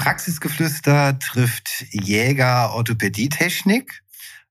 Praxisgeflüster 0.00 1.18
trifft 1.18 1.84
Jäger 1.90 2.72
Orthopädietechnik. 2.72 4.02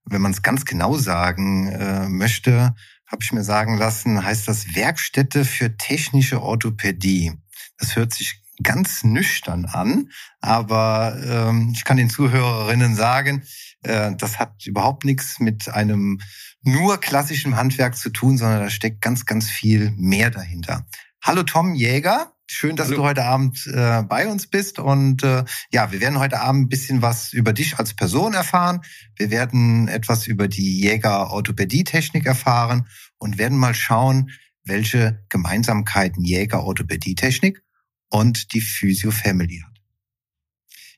Wenn 0.06 0.22
man 0.22 0.32
es 0.32 0.44
ganz 0.44 0.64
genau 0.64 0.96
sagen 0.96 1.70
äh, 1.70 2.08
möchte, 2.08 2.76
habe 3.08 3.24
ich 3.24 3.32
mir 3.32 3.44
sagen 3.44 3.76
lassen, 3.76 4.24
heißt 4.24 4.48
das 4.48 4.76
Werkstätte 4.76 5.46
für 5.46 5.76
technische 5.76 6.44
Orthopädie. 6.44 7.34
Das 7.80 7.96
hört 7.96 8.14
sich 8.14 8.44
ganz 8.62 9.04
nüchtern 9.04 9.66
an, 9.66 10.12
aber 10.40 11.18
ähm, 11.26 11.72
ich 11.74 11.84
kann 11.84 11.98
den 11.98 12.12
Zuhörerinnen 12.12 12.96
sagen, 12.96 13.42
äh, 13.82 14.12
das 14.16 14.38
hat 14.38 14.68
überhaupt 14.68 15.04
nichts 15.04 15.40
mit 15.40 15.68
einem 15.68 16.20
nur 16.62 17.00
klassischen 17.00 17.56
Handwerk 17.56 17.98
zu 17.98 18.12
tun, 18.12 18.38
sondern 18.38 18.60
da 18.60 18.70
steckt 18.70 19.02
ganz, 19.02 19.26
ganz 19.26 19.50
viel 19.50 19.94
mehr 19.98 20.30
dahinter. 20.30 20.86
Hallo 21.24 21.42
Tom 21.42 21.74
Jäger. 21.74 22.34
Schön, 22.52 22.76
dass 22.76 22.88
Hallo. 22.88 22.98
du 22.98 23.04
heute 23.04 23.26
Abend 23.26 23.68
äh, 23.68 24.02
bei 24.02 24.28
uns 24.28 24.48
bist. 24.48 24.80
Und 24.80 25.22
äh, 25.22 25.46
ja, 25.72 25.92
wir 25.92 26.02
werden 26.02 26.18
heute 26.18 26.42
Abend 26.42 26.64
ein 26.64 26.68
bisschen 26.68 27.04
was 27.04 27.32
über 27.32 27.54
dich 27.54 27.78
als 27.78 27.94
Person 27.94 28.34
erfahren. 28.34 28.82
Wir 29.16 29.30
werden 29.30 29.88
etwas 29.88 30.26
über 30.26 30.48
die 30.48 30.82
Jäger-Orthopädie-Technik 30.82 32.26
erfahren 32.26 32.88
und 33.20 33.38
werden 33.38 33.56
mal 33.56 33.76
schauen, 33.76 34.32
welche 34.64 35.24
Gemeinsamkeiten 35.30 36.24
Jäger-Orthopädie-Technik 36.24 37.62
und 38.10 38.52
die 38.52 38.62
Physio-Family 38.62 39.64
hat. 39.64 39.78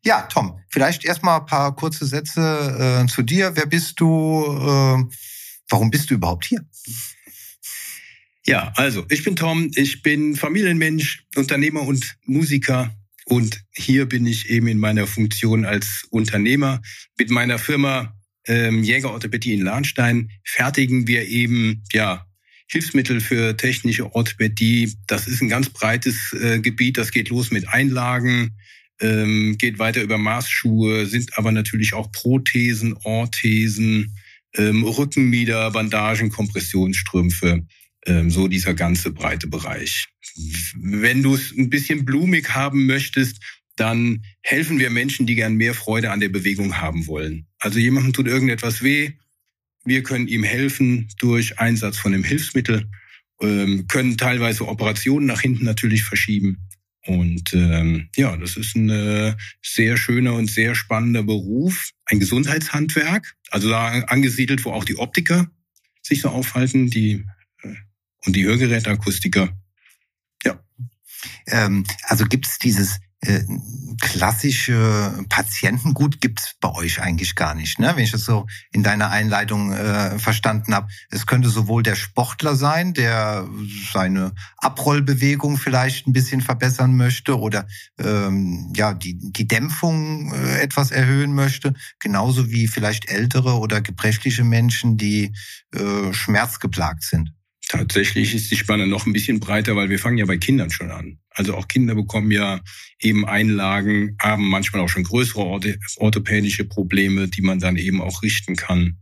Ja, 0.05 0.21
Tom, 0.21 0.57
vielleicht 0.69 1.03
erstmal 1.03 1.41
ein 1.41 1.47
paar 1.47 1.75
kurze 1.75 2.05
Sätze 2.05 3.03
äh, 3.03 3.07
zu 3.07 3.23
dir. 3.23 3.57
Wer 3.57 3.65
bist 3.65 3.99
du? 3.99 4.45
Äh, 4.45 5.03
warum 5.67 5.91
bist 5.91 6.11
du 6.11 6.13
überhaupt 6.13 6.45
hier? 6.45 6.61
Ja, 8.45 8.73
also 8.75 9.05
ich 9.09 9.23
bin 9.23 9.35
Tom, 9.35 9.69
ich 9.75 10.01
bin 10.01 10.35
Familienmensch, 10.35 11.25
Unternehmer 11.35 11.81
und 11.81 12.17
Musiker 12.25 12.95
und 13.25 13.63
hier 13.71 14.07
bin 14.07 14.25
ich 14.25 14.49
eben 14.49 14.67
in 14.67 14.79
meiner 14.79 15.05
Funktion 15.05 15.63
als 15.63 16.07
Unternehmer. 16.09 16.81
Mit 17.19 17.29
meiner 17.29 17.59
Firma 17.59 18.17
ähm, 18.47 18.83
Jäger 18.83 19.11
Orthopädie 19.11 19.53
in 19.53 19.61
Lahnstein 19.61 20.31
fertigen 20.43 21.07
wir 21.07 21.27
eben 21.27 21.83
ja 21.93 22.25
Hilfsmittel 22.67 23.21
für 23.21 23.55
technische 23.57 24.15
Orthopädie. 24.15 24.91
Das 25.05 25.27
ist 25.27 25.41
ein 25.41 25.49
ganz 25.49 25.69
breites 25.69 26.33
äh, 26.33 26.59
Gebiet. 26.59 26.97
Das 26.97 27.11
geht 27.11 27.29
los 27.29 27.51
mit 27.51 27.67
Einlagen, 27.69 28.57
ähm, 28.99 29.55
geht 29.59 29.77
weiter 29.77 30.01
über 30.01 30.17
Maßschuhe, 30.17 31.05
sind 31.05 31.37
aber 31.37 31.51
natürlich 31.51 31.93
auch 31.93 32.11
Prothesen, 32.11 32.97
Orthesen, 33.03 34.17
ähm, 34.55 34.83
Rückenmieder, 34.83 35.69
Bandagen, 35.69 36.31
Kompressionsstrümpfe 36.31 37.67
so 38.27 38.47
dieser 38.47 38.73
ganze 38.73 39.11
breite 39.11 39.47
Bereich. 39.47 40.07
Wenn 40.75 41.21
du 41.21 41.35
es 41.35 41.51
ein 41.55 41.69
bisschen 41.69 42.03
blumig 42.03 42.49
haben 42.55 42.87
möchtest, 42.87 43.39
dann 43.75 44.23
helfen 44.41 44.79
wir 44.79 44.89
Menschen, 44.89 45.25
die 45.25 45.35
gern 45.35 45.55
mehr 45.55 45.73
Freude 45.73 46.11
an 46.11 46.19
der 46.19 46.29
Bewegung 46.29 46.77
haben 46.77 47.07
wollen. 47.07 47.47
Also 47.59 47.79
jemandem 47.79 48.13
tut 48.13 48.27
irgendetwas 48.27 48.83
weh, 48.83 49.13
wir 49.83 50.03
können 50.03 50.27
ihm 50.27 50.43
helfen 50.43 51.07
durch 51.17 51.59
Einsatz 51.59 51.97
von 51.97 52.13
einem 52.13 52.23
Hilfsmittel, 52.23 52.89
ähm, 53.41 53.87
können 53.87 54.17
teilweise 54.17 54.67
Operationen 54.67 55.25
nach 55.25 55.41
hinten 55.41 55.65
natürlich 55.65 56.03
verschieben. 56.03 56.67
Und 57.07 57.53
ähm, 57.53 58.09
ja, 58.15 58.37
das 58.37 58.57
ist 58.57 58.75
ein 58.75 58.89
äh, 58.91 59.35
sehr 59.63 59.97
schöner 59.97 60.33
und 60.33 60.51
sehr 60.51 60.75
spannender 60.75 61.23
Beruf, 61.23 61.89
ein 62.05 62.19
Gesundheitshandwerk, 62.19 63.35
also 63.49 63.69
da 63.69 63.87
angesiedelt, 64.03 64.63
wo 64.65 64.71
auch 64.71 64.85
die 64.85 64.97
Optiker 64.97 65.49
sich 66.03 66.21
so 66.21 66.29
aufhalten, 66.29 66.91
die 66.91 67.25
und 68.25 68.35
die 68.35 68.45
Hörgeräteakustiker. 68.45 69.49
Ja. 70.43 70.59
Ähm, 71.47 71.85
also 72.03 72.25
gibt 72.25 72.47
es 72.47 72.57
dieses 72.59 72.99
äh, 73.23 73.43
klassische 74.01 75.23
Patientengut 75.29 76.21
gibt's 76.21 76.55
bei 76.59 76.73
euch 76.73 77.01
eigentlich 77.01 77.35
gar 77.35 77.53
nicht, 77.53 77.77
ne? 77.77 77.93
Wenn 77.95 78.03
ich 78.03 78.11
das 78.11 78.25
so 78.25 78.47
in 78.71 78.81
deiner 78.81 79.11
Einleitung 79.11 79.71
äh, 79.73 80.17
verstanden 80.17 80.73
habe. 80.73 80.87
Es 81.11 81.27
könnte 81.27 81.49
sowohl 81.49 81.83
der 81.83 81.93
Sportler 81.95 82.55
sein, 82.55 82.95
der 82.95 83.47
seine 83.93 84.33
Abrollbewegung 84.57 85.57
vielleicht 85.57 86.07
ein 86.07 86.13
bisschen 86.13 86.41
verbessern 86.41 86.97
möchte 86.97 87.39
oder 87.39 87.67
ähm, 87.99 88.73
ja 88.75 88.95
die 88.95 89.19
die 89.19 89.47
Dämpfung 89.47 90.33
äh, 90.33 90.59
etwas 90.59 90.89
erhöhen 90.89 91.35
möchte, 91.35 91.75
genauso 91.99 92.49
wie 92.49 92.67
vielleicht 92.67 93.07
ältere 93.07 93.59
oder 93.59 93.81
gebrechliche 93.81 94.43
Menschen, 94.43 94.97
die 94.97 95.31
äh, 95.75 96.11
schmerzgeplagt 96.11 97.03
sind. 97.03 97.33
Tatsächlich 97.71 98.35
ist 98.35 98.51
die 98.51 98.57
Spanne 98.57 98.85
noch 98.85 99.05
ein 99.05 99.13
bisschen 99.13 99.39
breiter, 99.39 99.77
weil 99.77 99.89
wir 99.89 99.97
fangen 99.97 100.17
ja 100.17 100.25
bei 100.25 100.35
Kindern 100.35 100.69
schon 100.71 100.91
an. 100.91 101.19
Also 101.29 101.55
auch 101.55 101.69
Kinder 101.69 101.95
bekommen 101.95 102.29
ja 102.29 102.59
eben 102.99 103.25
Einlagen, 103.25 104.17
haben 104.21 104.49
manchmal 104.49 104.81
auch 104.81 104.89
schon 104.89 105.05
größere 105.05 105.39
orthopädische 105.95 106.65
Probleme, 106.65 107.29
die 107.29 107.41
man 107.41 107.59
dann 107.59 107.77
eben 107.77 108.01
auch 108.01 108.23
richten 108.23 108.57
kann. 108.57 108.97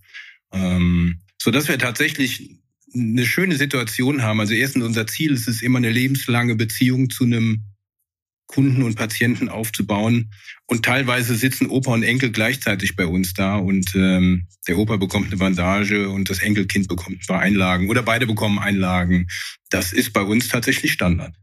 Ähm, 0.53 1.22
so 1.41 1.50
dass 1.50 1.68
wir 1.68 1.79
tatsächlich 1.79 2.59
eine 2.94 3.25
schöne 3.25 3.56
Situation 3.56 4.22
haben. 4.22 4.40
Also 4.40 4.53
erstens 4.53 4.84
unser 4.84 5.08
Ziel 5.08 5.31
ist 5.31 5.47
es 5.47 5.63
immer 5.63 5.79
eine 5.79 5.90
lebenslange 5.90 6.53
Beziehung 6.53 7.09
zu 7.09 7.24
einem 7.24 7.63
Kunden 8.49 8.81
und 8.81 8.95
Patienten 8.95 9.47
aufzubauen. 9.47 10.31
Und 10.65 10.83
teilweise 10.83 11.35
sitzen 11.35 11.67
Opa 11.67 11.93
und 11.93 12.03
Enkel 12.03 12.31
gleichzeitig 12.31 12.95
bei 12.95 13.05
uns 13.05 13.33
da 13.33 13.55
und 13.55 13.95
ähm, 13.95 14.47
der 14.67 14.77
Opa 14.77 14.97
bekommt 14.97 15.27
eine 15.27 15.37
Bandage 15.37 16.09
und 16.09 16.29
das 16.29 16.39
Enkelkind 16.39 16.87
bekommt 16.87 17.23
zwei 17.23 17.37
Einlagen 17.39 17.89
oder 17.89 18.01
beide 18.01 18.25
bekommen 18.25 18.59
Einlagen. 18.59 19.27
Das 19.69 19.93
ist 19.93 20.13
bei 20.13 20.21
uns 20.21 20.47
tatsächlich 20.47 20.91
Standard. 20.91 21.35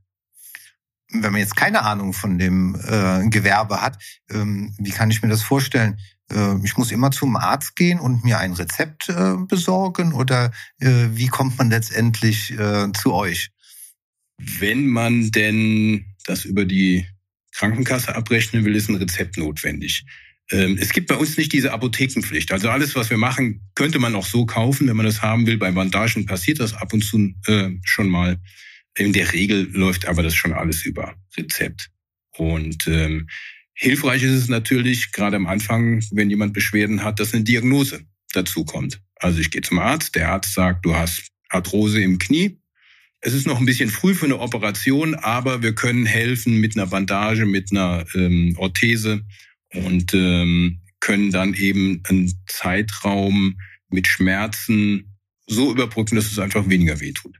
Wenn 1.12 1.30
man 1.30 1.40
jetzt 1.40 1.54
keine 1.54 1.82
Ahnung 1.82 2.12
von 2.12 2.38
dem 2.38 2.74
äh, 2.74 3.28
Gewerbe 3.28 3.80
hat, 3.80 4.02
ähm, 4.28 4.74
wie 4.78 4.90
kann 4.90 5.10
ich 5.10 5.22
mir 5.22 5.28
das 5.28 5.42
vorstellen? 5.42 5.98
Äh, 6.32 6.56
ich 6.64 6.76
muss 6.76 6.90
immer 6.90 7.12
zum 7.12 7.36
Arzt 7.36 7.76
gehen 7.76 8.00
und 8.00 8.24
mir 8.24 8.38
ein 8.38 8.52
Rezept 8.52 9.08
äh, 9.08 9.36
besorgen 9.48 10.12
oder 10.12 10.50
äh, 10.80 11.06
wie 11.12 11.28
kommt 11.28 11.56
man 11.58 11.70
letztendlich 11.70 12.50
äh, 12.58 12.90
zu 12.92 13.14
euch? 13.14 13.50
Wenn 14.38 14.88
man 14.88 15.30
denn 15.30 16.15
das 16.26 16.44
über 16.44 16.64
die 16.64 17.06
Krankenkasse 17.52 18.14
abrechnen 18.14 18.64
will, 18.64 18.76
ist 18.76 18.88
ein 18.88 18.96
Rezept 18.96 19.38
notwendig. 19.38 20.04
Ähm, 20.50 20.78
es 20.80 20.92
gibt 20.92 21.08
bei 21.08 21.16
uns 21.16 21.36
nicht 21.36 21.52
diese 21.52 21.72
Apothekenpflicht. 21.72 22.52
Also 22.52 22.70
alles, 22.70 22.94
was 22.94 23.10
wir 23.10 23.16
machen, 23.16 23.62
könnte 23.74 23.98
man 23.98 24.14
auch 24.14 24.26
so 24.26 24.46
kaufen, 24.46 24.86
wenn 24.88 24.96
man 24.96 25.06
das 25.06 25.22
haben 25.22 25.46
will. 25.46 25.56
Bei 25.56 25.70
Bandagen 25.72 26.26
passiert 26.26 26.60
das 26.60 26.74
ab 26.74 26.92
und 26.92 27.02
zu 27.02 27.34
äh, 27.46 27.70
schon 27.84 28.08
mal. 28.08 28.38
In 28.96 29.12
der 29.12 29.32
Regel 29.32 29.68
läuft 29.72 30.06
aber 30.06 30.22
das 30.22 30.34
schon 30.34 30.52
alles 30.52 30.84
über 30.84 31.14
Rezept. 31.36 31.90
Und 32.36 32.86
ähm, 32.86 33.28
hilfreich 33.74 34.22
ist 34.22 34.32
es 34.32 34.48
natürlich, 34.48 35.12
gerade 35.12 35.36
am 35.36 35.46
Anfang, 35.46 36.02
wenn 36.12 36.30
jemand 36.30 36.52
Beschwerden 36.52 37.02
hat, 37.02 37.20
dass 37.20 37.34
eine 37.34 37.44
Diagnose 37.44 38.02
dazu 38.32 38.64
kommt. 38.64 39.00
Also 39.16 39.40
ich 39.40 39.50
gehe 39.50 39.62
zum 39.62 39.78
Arzt, 39.78 40.14
der 40.14 40.30
Arzt 40.30 40.54
sagt, 40.54 40.84
du 40.84 40.94
hast 40.94 41.28
Arthrose 41.48 42.00
im 42.02 42.18
Knie, 42.18 42.58
es 43.20 43.34
ist 43.34 43.46
noch 43.46 43.58
ein 43.58 43.66
bisschen 43.66 43.90
früh 43.90 44.14
für 44.14 44.26
eine 44.26 44.38
Operation, 44.38 45.14
aber 45.14 45.62
wir 45.62 45.74
können 45.74 46.06
helfen 46.06 46.60
mit 46.60 46.76
einer 46.76 46.86
Bandage, 46.86 47.46
mit 47.46 47.70
einer 47.70 48.04
ähm, 48.14 48.54
Orthese 48.58 49.22
und 49.72 50.14
ähm, 50.14 50.82
können 51.00 51.30
dann 51.30 51.54
eben 51.54 52.02
einen 52.08 52.32
Zeitraum 52.46 53.58
mit 53.88 54.06
Schmerzen 54.06 55.16
so 55.46 55.70
überbrücken, 55.70 56.16
dass 56.16 56.30
es 56.30 56.38
einfach 56.38 56.68
weniger 56.68 57.00
wehtut. 57.00 57.38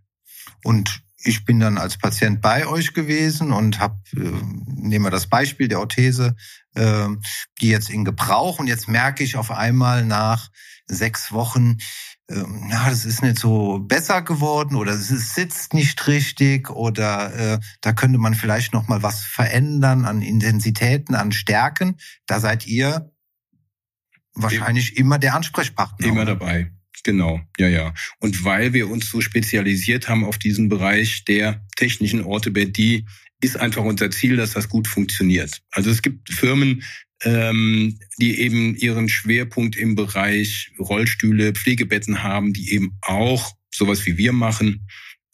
Und 0.62 1.02
ich 1.18 1.44
bin 1.44 1.60
dann 1.60 1.78
als 1.78 1.98
Patient 1.98 2.40
bei 2.40 2.66
euch 2.66 2.94
gewesen 2.94 3.52
und 3.52 3.80
habe, 3.80 3.98
äh, 4.14 4.30
nehmen 4.66 5.04
wir 5.04 5.10
das 5.10 5.28
Beispiel 5.28 5.68
der 5.68 5.80
Orthese, 5.80 6.36
äh, 6.74 7.08
die 7.60 7.68
jetzt 7.68 7.90
in 7.90 8.04
Gebrauch 8.04 8.58
und 8.58 8.68
jetzt 8.68 8.88
merke 8.88 9.24
ich 9.24 9.36
auf 9.36 9.50
einmal 9.50 10.04
nach 10.04 10.50
sechs 10.86 11.32
Wochen, 11.32 11.78
ähm, 12.28 12.68
ja, 12.70 12.90
das 12.90 13.04
ist 13.04 13.22
nicht 13.22 13.38
so 13.38 13.78
besser 13.78 14.22
geworden 14.22 14.74
oder 14.74 14.92
es 14.92 15.08
sitzt 15.08 15.74
nicht 15.74 16.06
richtig 16.08 16.70
oder 16.70 17.34
äh, 17.54 17.60
da 17.80 17.92
könnte 17.92 18.18
man 18.18 18.34
vielleicht 18.34 18.72
noch 18.72 18.88
mal 18.88 19.02
was 19.02 19.20
verändern 19.22 20.04
an 20.04 20.22
Intensitäten, 20.22 21.14
an 21.14 21.32
Stärken. 21.32 21.96
Da 22.26 22.40
seid 22.40 22.66
ihr 22.66 23.12
wahrscheinlich 24.34 24.96
immer 24.96 25.18
der 25.18 25.34
Ansprechpartner. 25.34 26.06
Immer 26.06 26.24
dabei. 26.24 26.72
Genau, 27.04 27.40
ja, 27.58 27.68
ja. 27.68 27.94
Und 28.18 28.44
weil 28.44 28.72
wir 28.72 28.90
uns 28.90 29.08
so 29.08 29.20
spezialisiert 29.20 30.08
haben 30.08 30.24
auf 30.24 30.38
diesen 30.38 30.68
Bereich 30.68 31.24
der 31.24 31.64
technischen 31.76 32.24
Orthopädie, 32.24 33.06
ist 33.40 33.56
einfach 33.58 33.84
unser 33.84 34.10
Ziel, 34.10 34.36
dass 34.36 34.52
das 34.52 34.68
gut 34.68 34.88
funktioniert. 34.88 35.62
Also 35.70 35.90
es 35.90 36.02
gibt 36.02 36.32
Firmen, 36.32 36.82
ähm, 37.22 37.98
die 38.20 38.40
eben 38.40 38.76
ihren 38.76 39.08
Schwerpunkt 39.08 39.76
im 39.76 39.94
Bereich 39.94 40.72
Rollstühle, 40.78 41.52
Pflegebetten 41.52 42.22
haben, 42.22 42.52
die 42.52 42.72
eben 42.72 42.98
auch 43.02 43.52
sowas 43.72 44.04
wie 44.06 44.16
wir 44.18 44.32
machen. 44.32 44.86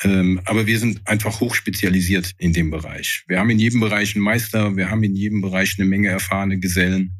Ähm, 0.02 0.40
aber 0.44 0.66
wir 0.66 0.78
sind 0.78 1.06
einfach 1.06 1.40
hochspezialisiert 1.40 2.32
in 2.38 2.52
dem 2.52 2.70
Bereich. 2.70 3.24
Wir 3.28 3.38
haben 3.38 3.50
in 3.50 3.58
jedem 3.58 3.80
Bereich 3.80 4.14
einen 4.14 4.24
Meister, 4.24 4.76
wir 4.76 4.90
haben 4.90 5.02
in 5.02 5.14
jedem 5.14 5.40
Bereich 5.40 5.78
eine 5.78 5.88
Menge 5.88 6.08
erfahrene 6.08 6.58
Gesellen. 6.58 7.16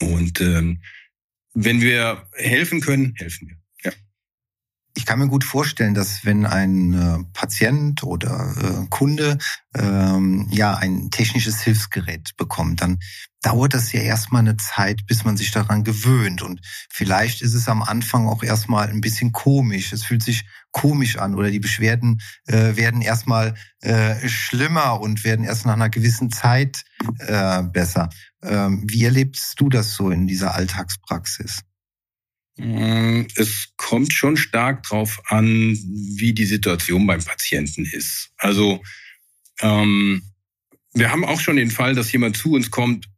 Und 0.00 0.40
ähm, 0.40 0.82
wenn 1.54 1.80
wir 1.80 2.26
helfen 2.34 2.80
können, 2.80 3.14
helfen 3.16 3.48
wir. 3.48 3.59
Ich 4.94 5.06
kann 5.06 5.18
mir 5.18 5.28
gut 5.28 5.44
vorstellen, 5.44 5.94
dass 5.94 6.24
wenn 6.24 6.46
ein 6.46 6.94
äh, 6.94 7.24
Patient 7.32 8.02
oder 8.02 8.54
äh, 8.60 8.86
Kunde 8.90 9.38
ähm, 9.74 10.48
ja 10.50 10.74
ein 10.74 11.10
technisches 11.10 11.60
Hilfsgerät 11.60 12.36
bekommt, 12.36 12.80
dann 12.80 12.98
dauert 13.42 13.72
das 13.72 13.92
ja 13.92 14.00
erstmal 14.00 14.40
eine 14.40 14.56
Zeit, 14.56 15.06
bis 15.06 15.24
man 15.24 15.36
sich 15.36 15.50
daran 15.50 15.84
gewöhnt. 15.84 16.42
Und 16.42 16.60
vielleicht 16.90 17.40
ist 17.40 17.54
es 17.54 17.68
am 17.68 17.82
Anfang 17.82 18.26
auch 18.26 18.42
erstmal 18.42 18.88
ein 18.88 19.00
bisschen 19.00 19.32
komisch. 19.32 19.92
Es 19.92 20.04
fühlt 20.04 20.22
sich 20.22 20.44
komisch 20.72 21.16
an 21.18 21.34
oder 21.34 21.50
die 21.50 21.60
Beschwerden 21.60 22.20
äh, 22.46 22.76
werden 22.76 23.00
erstmal 23.00 23.54
äh, 23.80 24.28
schlimmer 24.28 25.00
und 25.00 25.24
werden 25.24 25.44
erst 25.44 25.66
nach 25.66 25.74
einer 25.74 25.88
gewissen 25.88 26.30
Zeit 26.30 26.84
äh, 27.18 27.62
besser. 27.62 28.10
Ähm, 28.42 28.84
wie 28.86 29.04
erlebst 29.04 29.54
du 29.58 29.68
das 29.68 29.94
so 29.94 30.10
in 30.10 30.26
dieser 30.26 30.54
Alltagspraxis? 30.54 31.62
Mm, 32.60 33.26
es 33.36 33.72
kommt 33.78 34.12
schon 34.12 34.36
stark 34.36 34.82
drauf 34.82 35.22
an, 35.26 35.78
wie 36.16 36.34
die 36.34 36.44
Situation 36.44 37.06
beim 37.06 37.24
Patienten 37.24 37.86
ist. 37.86 38.32
Also 38.36 38.82
ähm, 39.60 40.22
wir 40.92 41.10
haben 41.10 41.24
auch 41.24 41.40
schon 41.40 41.56
den 41.56 41.70
Fall, 41.70 41.94
dass 41.94 42.12
jemand 42.12 42.36
zu 42.36 42.52
uns 42.52 42.70
kommt 42.70 43.08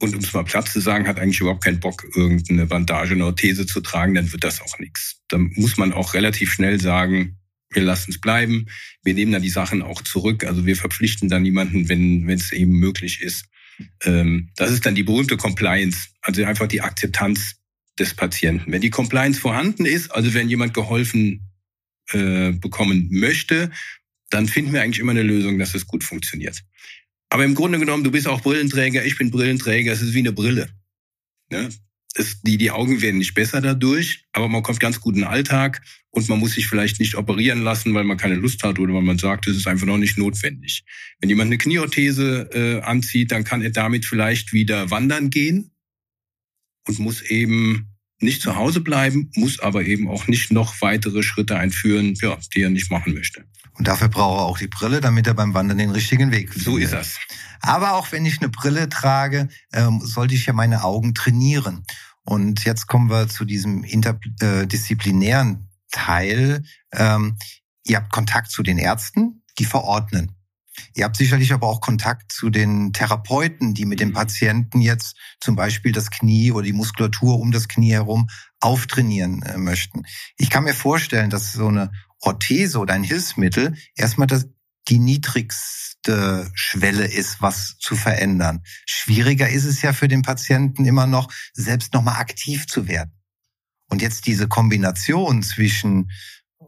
und 0.00 0.14
um 0.14 0.20
es 0.20 0.32
mal 0.32 0.44
Platz 0.44 0.72
zu 0.72 0.80
sagen, 0.80 1.06
hat 1.08 1.18
eigentlich 1.18 1.40
überhaupt 1.40 1.64
keinen 1.64 1.80
Bock, 1.80 2.04
irgendeine 2.14 2.66
Bandage, 2.66 3.12
eine 3.12 3.26
Orthese 3.26 3.66
zu 3.66 3.80
tragen, 3.80 4.14
dann 4.14 4.32
wird 4.32 4.44
das 4.44 4.62
auch 4.62 4.78
nichts. 4.78 5.20
Dann 5.28 5.52
muss 5.56 5.76
man 5.76 5.92
auch 5.92 6.14
relativ 6.14 6.52
schnell 6.52 6.80
sagen, 6.80 7.38
wir 7.70 7.82
lassen 7.82 8.12
es 8.12 8.20
bleiben. 8.20 8.66
Wir 9.02 9.12
nehmen 9.12 9.32
dann 9.32 9.42
die 9.42 9.50
Sachen 9.50 9.82
auch 9.82 10.00
zurück. 10.02 10.44
Also 10.44 10.64
wir 10.64 10.76
verpflichten 10.76 11.28
dann 11.28 11.42
niemanden, 11.42 11.88
wenn 11.90 12.26
wenn 12.26 12.38
es 12.38 12.52
eben 12.52 12.72
möglich 12.72 13.20
ist. 13.20 13.44
Ähm, 14.04 14.50
das 14.56 14.70
ist 14.70 14.86
dann 14.86 14.94
die 14.94 15.02
berühmte 15.02 15.36
Compliance, 15.36 16.08
also 16.22 16.44
einfach 16.44 16.66
die 16.66 16.80
Akzeptanz 16.80 17.56
des 17.98 18.14
Patienten. 18.14 18.72
Wenn 18.72 18.80
die 18.80 18.90
Compliance 18.90 19.40
vorhanden 19.40 19.86
ist, 19.86 20.10
also 20.10 20.34
wenn 20.34 20.48
jemand 20.48 20.74
geholfen 20.74 21.50
äh, 22.10 22.52
bekommen 22.52 23.08
möchte, 23.10 23.70
dann 24.30 24.48
finden 24.48 24.72
wir 24.72 24.82
eigentlich 24.82 25.00
immer 25.00 25.12
eine 25.12 25.22
Lösung, 25.22 25.58
dass 25.58 25.74
es 25.74 25.86
gut 25.86 26.04
funktioniert. 26.04 26.62
Aber 27.30 27.44
im 27.44 27.54
Grunde 27.54 27.78
genommen, 27.78 28.04
du 28.04 28.10
bist 28.10 28.28
auch 28.28 28.42
Brillenträger, 28.42 29.04
ich 29.04 29.18
bin 29.18 29.30
Brillenträger, 29.30 29.92
es 29.92 30.02
ist 30.02 30.14
wie 30.14 30.20
eine 30.20 30.32
Brille. 30.32 30.68
Ne? 31.50 31.68
Es, 32.14 32.40
die, 32.40 32.56
die 32.56 32.70
Augen 32.70 33.02
werden 33.02 33.18
nicht 33.18 33.34
besser 33.34 33.60
dadurch, 33.60 34.24
aber 34.32 34.48
man 34.48 34.62
kommt 34.62 34.80
ganz 34.80 35.00
gut 35.00 35.14
in 35.14 35.22
den 35.22 35.28
Alltag 35.28 35.82
und 36.10 36.28
man 36.28 36.38
muss 36.38 36.54
sich 36.54 36.66
vielleicht 36.66 36.98
nicht 36.98 37.14
operieren 37.14 37.62
lassen, 37.62 37.92
weil 37.92 38.04
man 38.04 38.16
keine 38.16 38.36
Lust 38.36 38.62
hat 38.62 38.78
oder 38.78 38.94
weil 38.94 39.02
man 39.02 39.18
sagt, 39.18 39.46
es 39.48 39.56
ist 39.56 39.66
einfach 39.66 39.86
noch 39.86 39.98
nicht 39.98 40.16
notwendig. 40.16 40.84
Wenn 41.20 41.28
jemand 41.28 41.48
eine 41.48 41.58
Knieorthese 41.58 42.48
äh, 42.52 42.80
anzieht, 42.82 43.32
dann 43.32 43.44
kann 43.44 43.62
er 43.62 43.70
damit 43.70 44.06
vielleicht 44.06 44.52
wieder 44.52 44.90
wandern 44.90 45.28
gehen 45.30 45.75
und 46.86 46.98
muss 46.98 47.22
eben 47.22 47.96
nicht 48.20 48.40
zu 48.40 48.56
Hause 48.56 48.80
bleiben, 48.80 49.30
muss 49.34 49.60
aber 49.60 49.84
eben 49.84 50.08
auch 50.08 50.26
nicht 50.26 50.50
noch 50.50 50.80
weitere 50.80 51.22
Schritte 51.22 51.56
einführen, 51.56 52.14
ja, 52.20 52.38
die 52.54 52.62
er 52.62 52.70
nicht 52.70 52.90
machen 52.90 53.14
möchte. 53.14 53.44
Und 53.74 53.88
dafür 53.88 54.08
braucht 54.08 54.40
er 54.40 54.44
auch 54.44 54.58
die 54.58 54.68
Brille, 54.68 55.00
damit 55.02 55.26
er 55.26 55.34
beim 55.34 55.52
Wandern 55.52 55.78
den 55.78 55.90
richtigen 55.90 56.32
Weg 56.32 56.48
findet. 56.48 56.64
So 56.64 56.78
ist 56.78 56.92
das. 56.94 57.18
Aber 57.60 57.92
auch 57.94 58.10
wenn 58.12 58.24
ich 58.24 58.40
eine 58.40 58.48
Brille 58.48 58.88
trage, 58.88 59.48
ähm, 59.72 60.00
sollte 60.02 60.34
ich 60.34 60.46
ja 60.46 60.54
meine 60.54 60.82
Augen 60.82 61.14
trainieren. 61.14 61.84
Und 62.22 62.64
jetzt 62.64 62.86
kommen 62.86 63.10
wir 63.10 63.28
zu 63.28 63.44
diesem 63.44 63.84
interdisziplinären 63.84 65.68
Teil. 65.92 66.64
Ähm, 66.92 67.36
ihr 67.84 67.96
habt 67.98 68.10
Kontakt 68.10 68.50
zu 68.50 68.62
den 68.62 68.78
Ärzten, 68.78 69.42
die 69.58 69.66
verordnen. 69.66 70.35
Ihr 70.94 71.04
habt 71.04 71.16
sicherlich 71.16 71.52
aber 71.52 71.66
auch 71.66 71.80
Kontakt 71.80 72.32
zu 72.32 72.50
den 72.50 72.92
Therapeuten, 72.92 73.74
die 73.74 73.84
mit 73.84 74.00
dem 74.00 74.10
mhm. 74.10 74.14
Patienten 74.14 74.80
jetzt 74.80 75.16
zum 75.40 75.56
Beispiel 75.56 75.92
das 75.92 76.10
Knie 76.10 76.52
oder 76.52 76.64
die 76.64 76.72
Muskulatur 76.72 77.38
um 77.38 77.52
das 77.52 77.68
Knie 77.68 77.92
herum 77.92 78.28
auftrainieren 78.60 79.42
äh, 79.42 79.58
möchten. 79.58 80.04
Ich 80.36 80.50
kann 80.50 80.64
mir 80.64 80.74
vorstellen, 80.74 81.30
dass 81.30 81.52
so 81.52 81.68
eine 81.68 81.92
Orthese 82.20 82.78
oder 82.78 82.94
ein 82.94 83.04
Hilfsmittel 83.04 83.76
erstmal 83.94 84.26
das, 84.26 84.48
die 84.88 84.98
niedrigste 84.98 86.50
Schwelle 86.54 87.06
ist, 87.06 87.42
was 87.42 87.76
zu 87.78 87.96
verändern. 87.96 88.62
Schwieriger 88.86 89.48
ist 89.48 89.64
es 89.64 89.82
ja 89.82 89.92
für 89.92 90.08
den 90.08 90.22
Patienten 90.22 90.84
immer 90.84 91.06
noch, 91.06 91.32
selbst 91.52 91.92
nochmal 91.92 92.20
aktiv 92.20 92.66
zu 92.66 92.88
werden. 92.88 93.12
Und 93.88 94.02
jetzt 94.02 94.26
diese 94.26 94.48
Kombination 94.48 95.42
zwischen 95.42 96.10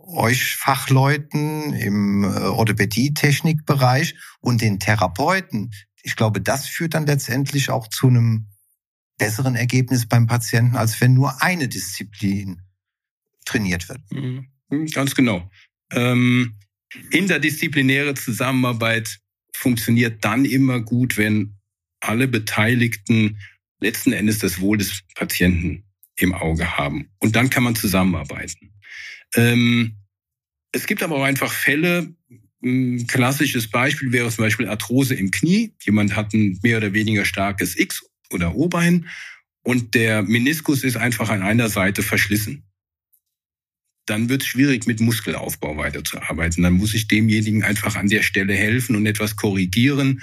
euch 0.09 0.57
Fachleuten 0.57 1.75
im 1.75 2.25
äh, 2.25 2.27
Orthopädie-Technikbereich 2.27 4.15
und 4.41 4.61
den 4.61 4.81
Therapeuten. 4.81 5.73
Ich 6.03 6.17
glaube, 6.17 6.41
das 6.41 6.67
führt 6.67 6.95
dann 6.95 7.07
letztendlich 7.07 7.71
auch 7.71 7.89
zu 7.89 8.09
einem 8.09 8.47
besseren 9.19 9.55
Ergebnis 9.55 10.07
beim 10.07 10.27
Patienten, 10.27 10.77
als 10.77 11.01
wenn 11.01 11.15
nur 11.15 11.43
eine 11.43 11.69
Disziplin 11.69 12.63
trainiert 13.45 13.89
wird. 13.89 14.01
Mhm. 14.13 14.47
Ganz 14.93 15.15
genau. 15.15 15.51
Ähm, 15.93 16.59
interdisziplinäre 17.11 18.15
Zusammenarbeit 18.15 19.19
funktioniert 19.55 20.25
dann 20.25 20.45
immer 20.45 20.81
gut, 20.81 21.17
wenn 21.17 21.59
alle 22.01 22.29
Beteiligten 22.29 23.39
letzten 23.81 24.13
Endes 24.13 24.39
das 24.39 24.61
Wohl 24.61 24.79
des 24.79 25.03
Patienten 25.15 25.85
im 26.17 26.35
Auge 26.35 26.77
haben. 26.77 27.11
Und 27.19 27.37
dann 27.37 27.51
kann 27.51 27.65
man 27.65 27.75
zusammenarbeiten. 27.75 28.73
Ähm, 29.35 29.97
es 30.73 30.87
gibt 30.87 31.03
aber 31.03 31.17
auch 31.17 31.25
einfach 31.25 31.53
Fälle, 31.53 32.15
ein 32.63 33.07
klassisches 33.07 33.71
Beispiel 33.71 34.13
wäre 34.13 34.31
zum 34.31 34.45
Beispiel 34.45 34.69
Arthrose 34.69 35.15
im 35.15 35.31
Knie. 35.31 35.75
Jemand 35.83 36.17
hat 36.17 36.33
ein 36.35 36.59
mehr 36.63 36.79
oder 36.79 36.93
weniger 36.93 37.25
starkes 37.25 37.79
X- 37.79 38.05
oder 38.31 38.55
O-Bein 38.57 39.09
und 39.63 39.95
der 39.95 40.23
Meniskus 40.23 40.83
ist 40.83 40.97
einfach 40.97 41.29
an 41.29 41.43
einer 41.43 41.69
Seite 41.69 42.03
verschlissen. 42.03 42.65
Dann 44.07 44.31
wird 44.31 44.43
es 44.43 44.49
schwierig, 44.49 44.87
mit 44.87 45.01
Muskelaufbau 45.01 45.77
weiterzuarbeiten. 45.77 46.63
Dann 46.63 46.73
muss 46.73 46.95
ich 46.95 47.09
demjenigen 47.09 47.63
einfach 47.63 47.95
an 47.95 48.09
der 48.09 48.23
Stelle 48.23 48.55
helfen 48.55 48.97
und 48.97 49.05
etwas 49.05 49.37
korrigieren. 49.37 50.23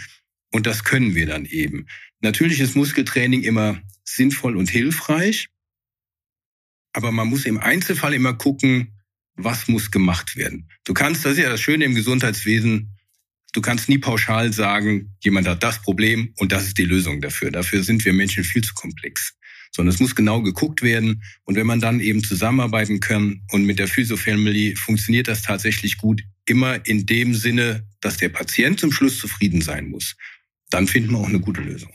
Und 0.51 0.65
das 0.65 0.83
können 0.83 1.13
wir 1.13 1.27
dann 1.27 1.45
eben. 1.45 1.85
Natürlich 2.21 2.59
ist 2.59 2.75
Muskeltraining 2.75 3.43
immer 3.43 3.79
sinnvoll 4.03 4.57
und 4.57 4.69
hilfreich. 4.69 5.49
Aber 6.93 7.11
man 7.11 7.27
muss 7.27 7.45
im 7.45 7.59
Einzelfall 7.59 8.15
immer 8.15 8.33
gucken, 8.33 8.94
was 9.35 9.67
muss 9.67 9.91
gemacht 9.91 10.35
werden. 10.35 10.69
Du 10.85 10.93
kannst, 10.93 11.25
das 11.25 11.33
ist 11.33 11.39
ja 11.39 11.49
das 11.49 11.61
Schöne 11.61 11.85
im 11.85 11.95
Gesundheitswesen, 11.95 12.95
du 13.53 13.61
kannst 13.61 13.89
nie 13.89 13.97
pauschal 13.97 14.53
sagen, 14.53 15.15
jemand 15.23 15.47
hat 15.47 15.63
das 15.63 15.81
Problem 15.81 16.33
und 16.37 16.51
das 16.51 16.67
ist 16.67 16.77
die 16.77 16.85
Lösung 16.85 17.21
dafür. 17.21 17.51
Dafür 17.51 17.83
sind 17.83 18.05
wir 18.05 18.13
Menschen 18.13 18.43
viel 18.43 18.63
zu 18.63 18.73
komplex. 18.73 19.33
Sondern 19.71 19.93
es 19.93 19.99
muss 19.99 20.15
genau 20.15 20.41
geguckt 20.41 20.81
werden. 20.81 21.21
Und 21.43 21.55
wenn 21.55 21.67
man 21.67 21.81
dann 21.81 21.99
eben 21.99 22.23
zusammenarbeiten 22.23 23.01
kann 23.01 23.41
und 23.51 23.65
mit 23.65 23.77
der 23.77 23.89
Physio 23.89 24.15
Family 24.15 24.75
funktioniert 24.75 25.27
das 25.27 25.41
tatsächlich 25.41 25.97
gut, 25.97 26.23
immer 26.45 26.85
in 26.85 27.05
dem 27.05 27.33
Sinne, 27.33 27.85
dass 27.99 28.17
der 28.17 28.29
Patient 28.29 28.79
zum 28.79 28.91
Schluss 28.91 29.19
zufrieden 29.19 29.61
sein 29.61 29.89
muss, 29.89 30.15
dann 30.69 30.87
finden 30.87 31.11
wir 31.11 31.19
auch 31.19 31.27
eine 31.27 31.41
gute 31.41 31.61
Lösung 31.61 31.91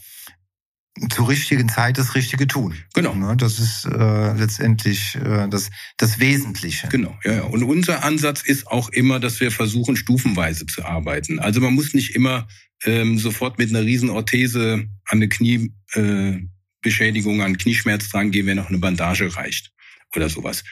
zur 1.08 1.28
richtigen 1.28 1.68
Zeit 1.68 1.98
das 1.98 2.14
Richtige 2.14 2.46
tun. 2.46 2.74
Genau. 2.94 3.14
Ne, 3.14 3.36
das 3.36 3.58
ist 3.58 3.86
äh, 3.86 4.32
letztendlich 4.34 5.16
äh, 5.16 5.48
das, 5.48 5.70
das 5.96 6.18
Wesentliche. 6.18 6.88
Genau, 6.88 7.16
ja, 7.24 7.34
ja. 7.34 7.42
Und 7.42 7.62
unser 7.62 8.04
Ansatz 8.04 8.42
ist 8.42 8.66
auch 8.66 8.88
immer, 8.90 9.20
dass 9.20 9.40
wir 9.40 9.50
versuchen, 9.50 9.96
stufenweise 9.96 10.66
zu 10.66 10.84
arbeiten. 10.84 11.38
Also 11.38 11.60
man 11.60 11.74
muss 11.74 11.94
nicht 11.94 12.14
immer 12.14 12.48
ähm, 12.84 13.18
sofort 13.18 13.58
mit 13.58 13.70
einer 13.70 13.82
riesen 13.82 14.10
Orthese 14.10 14.86
an 15.06 15.22
eine 15.22 15.28
Kniebeschädigung, 15.28 17.40
äh, 17.40 17.44
an 17.44 17.56
Knieschmerz 17.56 18.08
dran 18.08 18.30
gehen, 18.30 18.46
wenn 18.46 18.56
noch 18.56 18.68
eine 18.68 18.78
Bandage 18.78 19.36
reicht 19.36 19.72
oder 20.14 20.28
sowas. 20.28 20.64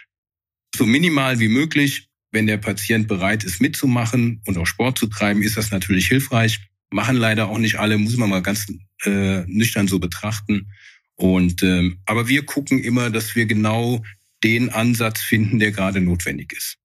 So 0.76 0.84
minimal 0.84 1.38
wie 1.38 1.48
möglich, 1.48 2.08
wenn 2.32 2.46
der 2.46 2.58
Patient 2.58 3.08
bereit 3.08 3.44
ist 3.44 3.60
mitzumachen 3.60 4.42
und 4.46 4.58
auch 4.58 4.66
Sport 4.66 4.98
zu 4.98 5.06
treiben, 5.06 5.42
ist 5.42 5.56
das 5.56 5.70
natürlich 5.70 6.08
hilfreich. 6.08 6.60
Machen 6.90 7.16
leider 7.16 7.48
auch 7.48 7.58
nicht 7.58 7.78
alle, 7.78 7.98
muss 7.98 8.16
man 8.16 8.30
mal 8.30 8.42
ganz 8.42 8.66
äh, 9.04 9.44
nüchtern 9.46 9.88
so 9.88 9.98
betrachten. 9.98 10.72
Und 11.14 11.62
ähm, 11.62 11.98
aber 12.06 12.28
wir 12.28 12.46
gucken 12.46 12.82
immer, 12.82 13.10
dass 13.10 13.34
wir 13.34 13.46
genau 13.46 14.02
den 14.44 14.70
Ansatz 14.70 15.20
finden, 15.20 15.58
der 15.58 15.72
gerade 15.72 16.00
notwendig 16.00 16.52
ist. 16.52 16.76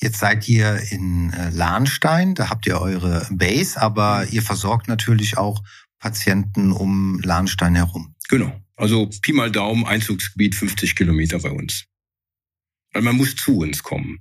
Jetzt 0.00 0.18
seid 0.18 0.48
ihr 0.48 0.80
in 0.90 1.30
äh, 1.32 1.50
Lahnstein, 1.50 2.34
da 2.34 2.48
habt 2.48 2.66
ihr 2.66 2.80
eure 2.80 3.26
Base, 3.30 3.80
aber 3.80 4.26
ihr 4.30 4.42
versorgt 4.42 4.88
natürlich 4.88 5.36
auch 5.36 5.62
Patienten 5.98 6.72
um 6.72 7.20
Lahnstein 7.22 7.74
herum. 7.74 8.14
Genau. 8.28 8.58
Also 8.76 9.10
Pi 9.20 9.34
mal 9.34 9.52
Daumen, 9.52 9.84
Einzugsgebiet 9.84 10.54
50 10.54 10.96
Kilometer 10.96 11.38
bei 11.40 11.50
uns. 11.50 11.84
Weil 12.92 13.02
man 13.02 13.16
muss 13.16 13.36
zu 13.36 13.58
uns 13.58 13.82
kommen. 13.82 14.20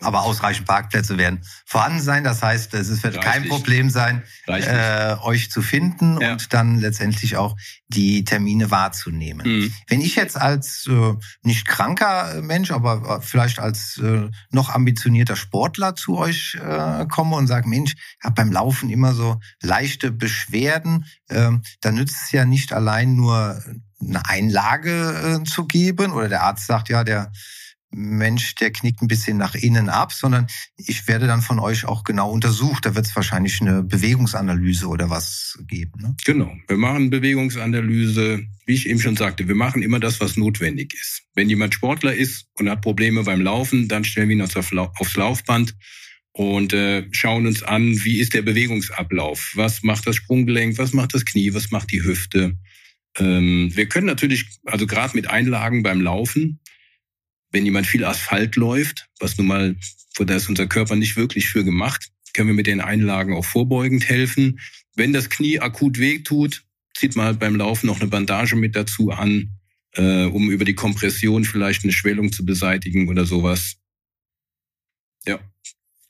Aber 0.00 0.22
ausreichend 0.22 0.66
Parkplätze 0.66 1.18
werden 1.18 1.42
vorhanden 1.66 2.00
sein. 2.00 2.24
Das 2.24 2.42
heißt, 2.42 2.74
es 2.74 3.02
wird 3.02 3.20
kein 3.20 3.48
Problem 3.48 3.90
sein, 3.90 4.22
äh, 4.46 5.16
euch 5.22 5.50
zu 5.50 5.62
finden 5.62 6.20
ja. 6.20 6.32
und 6.32 6.52
dann 6.52 6.78
letztendlich 6.78 7.36
auch 7.36 7.56
die 7.88 8.24
Termine 8.24 8.70
wahrzunehmen. 8.70 9.46
Mhm. 9.46 9.72
Wenn 9.88 10.00
ich 10.00 10.16
jetzt 10.16 10.36
als 10.36 10.86
äh, 10.88 11.14
nicht 11.42 11.66
kranker 11.66 12.40
Mensch, 12.42 12.70
aber 12.70 13.18
äh, 13.18 13.22
vielleicht 13.22 13.58
als 13.58 13.98
äh, 13.98 14.30
noch 14.50 14.70
ambitionierter 14.70 15.36
Sportler 15.36 15.94
zu 15.94 16.16
euch 16.16 16.56
äh, 16.56 17.06
komme 17.06 17.36
und 17.36 17.46
sage, 17.46 17.68
Mensch, 17.68 17.94
ich 17.94 18.24
habe 18.24 18.34
beim 18.34 18.52
Laufen 18.52 18.90
immer 18.90 19.12
so 19.12 19.40
leichte 19.60 20.12
Beschwerden, 20.12 21.06
äh, 21.28 21.50
dann 21.80 21.94
nützt 21.94 22.16
es 22.24 22.32
ja 22.32 22.44
nicht 22.44 22.72
allein 22.72 23.14
nur 23.16 23.62
eine 24.00 24.26
Einlage 24.28 25.40
äh, 25.42 25.44
zu 25.44 25.66
geben 25.66 26.12
oder 26.12 26.28
der 26.28 26.42
Arzt 26.42 26.66
sagt, 26.66 26.88
ja, 26.88 27.04
der 27.04 27.32
Mensch, 27.92 28.54
der 28.54 28.70
knickt 28.70 29.02
ein 29.02 29.08
bisschen 29.08 29.36
nach 29.36 29.54
innen 29.54 29.88
ab, 29.88 30.12
sondern 30.12 30.46
ich 30.76 31.08
werde 31.08 31.26
dann 31.26 31.42
von 31.42 31.58
euch 31.58 31.84
auch 31.84 32.04
genau 32.04 32.30
untersucht. 32.30 32.86
Da 32.86 32.94
wird 32.94 33.06
es 33.06 33.16
wahrscheinlich 33.16 33.60
eine 33.60 33.82
Bewegungsanalyse 33.82 34.86
oder 34.86 35.10
was 35.10 35.58
geben. 35.66 36.00
Ne? 36.00 36.16
Genau, 36.24 36.52
wir 36.68 36.76
machen 36.76 37.10
Bewegungsanalyse. 37.10 38.44
Wie 38.66 38.74
ich 38.74 38.88
eben 38.88 39.00
schon 39.00 39.16
sagte, 39.16 39.48
wir 39.48 39.56
machen 39.56 39.82
immer 39.82 39.98
das, 39.98 40.20
was 40.20 40.36
notwendig 40.36 40.94
ist. 40.94 41.22
Wenn 41.34 41.48
jemand 41.48 41.74
Sportler 41.74 42.14
ist 42.14 42.46
und 42.54 42.70
hat 42.70 42.82
Probleme 42.82 43.24
beim 43.24 43.40
Laufen, 43.40 43.88
dann 43.88 44.04
stellen 44.04 44.28
wir 44.28 44.36
ihn 44.36 44.42
aufs 44.42 45.16
Laufband 45.16 45.74
und 46.32 46.72
äh, 46.72 47.08
schauen 47.10 47.46
uns 47.46 47.64
an, 47.64 48.04
wie 48.04 48.20
ist 48.20 48.34
der 48.34 48.42
Bewegungsablauf? 48.42 49.52
Was 49.56 49.82
macht 49.82 50.06
das 50.06 50.16
Sprunggelenk? 50.16 50.78
Was 50.78 50.92
macht 50.92 51.14
das 51.14 51.24
Knie? 51.24 51.54
Was 51.54 51.72
macht 51.72 51.90
die 51.90 52.04
Hüfte? 52.04 52.56
Ähm, 53.18 53.72
wir 53.74 53.88
können 53.88 54.06
natürlich, 54.06 54.46
also 54.64 54.86
gerade 54.86 55.16
mit 55.16 55.28
Einlagen 55.28 55.82
beim 55.82 56.00
Laufen, 56.00 56.60
wenn 57.50 57.64
jemand 57.64 57.86
viel 57.86 58.04
Asphalt 58.04 58.56
läuft, 58.56 59.08
was 59.18 59.36
nun 59.38 59.46
mal, 59.46 59.76
da 60.18 60.34
ist 60.34 60.48
unser 60.48 60.66
Körper 60.66 60.96
nicht 60.96 61.16
wirklich 61.16 61.48
für 61.48 61.64
gemacht, 61.64 62.10
können 62.32 62.48
wir 62.48 62.54
mit 62.54 62.66
den 62.66 62.80
Einlagen 62.80 63.34
auch 63.34 63.44
vorbeugend 63.44 64.08
helfen. 64.08 64.60
Wenn 64.94 65.12
das 65.12 65.30
Knie 65.30 65.60
akut 65.60 65.98
wehtut, 65.98 66.64
zieht 66.94 67.16
man 67.16 67.26
halt 67.26 67.38
beim 67.38 67.56
Laufen 67.56 67.86
noch 67.86 68.00
eine 68.00 68.08
Bandage 68.08 68.56
mit 68.56 68.76
dazu 68.76 69.10
an, 69.10 69.50
äh, 69.94 70.24
um 70.24 70.50
über 70.50 70.64
die 70.64 70.74
Kompression 70.74 71.44
vielleicht 71.44 71.84
eine 71.84 71.92
Schwellung 71.92 72.32
zu 72.32 72.44
beseitigen 72.44 73.08
oder 73.08 73.26
sowas. 73.26 73.76
Ja, 75.26 75.38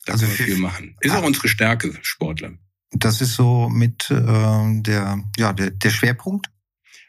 da 0.04 0.12
also 0.12 0.26
können 0.26 0.38
wir 0.38 0.44
viel 0.46 0.56
machen. 0.56 0.96
Ist 1.00 1.14
auch 1.14 1.24
unsere 1.24 1.48
Stärke, 1.48 1.98
Sportler. 2.02 2.52
Das 2.92 3.20
ist 3.20 3.34
so 3.34 3.68
mit 3.68 4.10
äh, 4.10 4.82
der, 4.82 5.24
ja, 5.36 5.52
der, 5.52 5.70
der 5.70 5.90
Schwerpunkt? 5.90 6.50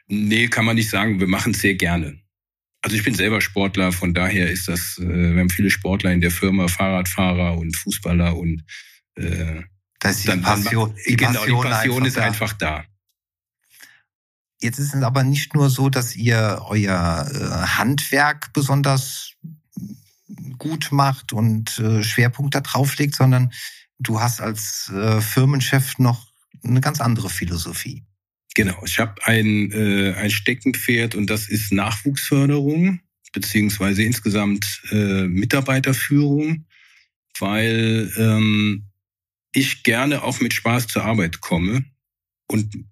Nee, 0.08 0.48
kann 0.48 0.66
man 0.66 0.76
nicht 0.76 0.90
sagen. 0.90 1.20
Wir 1.20 1.28
machen 1.28 1.54
es 1.54 1.62
sehr 1.62 1.76
gerne. 1.76 2.20
Also 2.82 2.96
ich 2.96 3.04
bin 3.04 3.14
selber 3.14 3.42
Sportler, 3.42 3.92
von 3.92 4.14
daher 4.14 4.50
ist 4.50 4.68
das, 4.68 4.98
äh, 5.00 5.34
wir 5.34 5.40
haben 5.40 5.50
viele 5.50 5.70
Sportler 5.70 6.12
in 6.12 6.22
der 6.22 6.32
Firma, 6.32 6.68
Fahrradfahrer 6.68 7.58
und 7.58 7.76
Fußballer 7.76 8.36
und 8.36 8.64
äh, 9.16 9.62
das 10.00 10.18
ist 10.18 10.24
die 10.24 10.28
dann, 10.30 10.42
Passion, 10.42 10.96
die 11.08 11.16
genau, 11.16 11.42
Passion, 11.42 11.62
die 11.62 11.70
Passion 11.70 12.06
ist 12.06 12.18
da. 12.18 12.24
einfach 12.24 12.54
da. 12.54 12.84
Jetzt 14.60 14.80
ist 14.80 14.94
es 14.94 15.04
aber 15.04 15.24
nicht 15.24 15.54
nur 15.54 15.70
so, 15.70 15.90
dass 15.90 16.16
ihr 16.16 16.62
euer 16.68 17.30
äh, 17.32 17.68
Handwerk 17.78 18.52
besonders 18.54 19.34
gut 20.58 20.92
macht 20.92 21.34
und 21.34 21.78
äh, 21.80 22.04
Schwerpunkt 22.04 22.56
da 22.56 22.62
drauf 22.62 22.98
legt, 22.98 23.16
sondern 23.16 23.52
du 24.00 24.20
hast 24.20 24.42
als 24.42 24.90
äh, 24.90 25.22
Firmenchef 25.22 25.98
noch 25.98 26.32
eine 26.64 26.82
ganz 26.82 27.02
andere 27.02 27.30
Philosophie. 27.30 28.04
Genau, 28.56 28.84
ich 28.86 29.00
habe 29.00 29.16
ein, 29.26 29.72
äh, 29.72 30.14
ein 30.14 30.30
Steckenpferd 30.30 31.16
und 31.16 31.30
das 31.30 31.48
ist 31.48 31.72
Nachwuchsförderung 31.72 33.00
beziehungsweise 33.32 34.04
insgesamt 34.04 34.82
äh, 34.92 35.28
Mitarbeiterführung, 35.28 36.66
weil 37.40 38.12
ähm, 38.18 38.90
ich 39.54 39.84
gerne 39.84 40.24
auch 40.24 40.42
mit 40.42 40.54
Spaß 40.54 40.88
zur 40.88 41.04
Arbeit 41.04 41.40
komme 41.40 41.86
und 42.48 42.86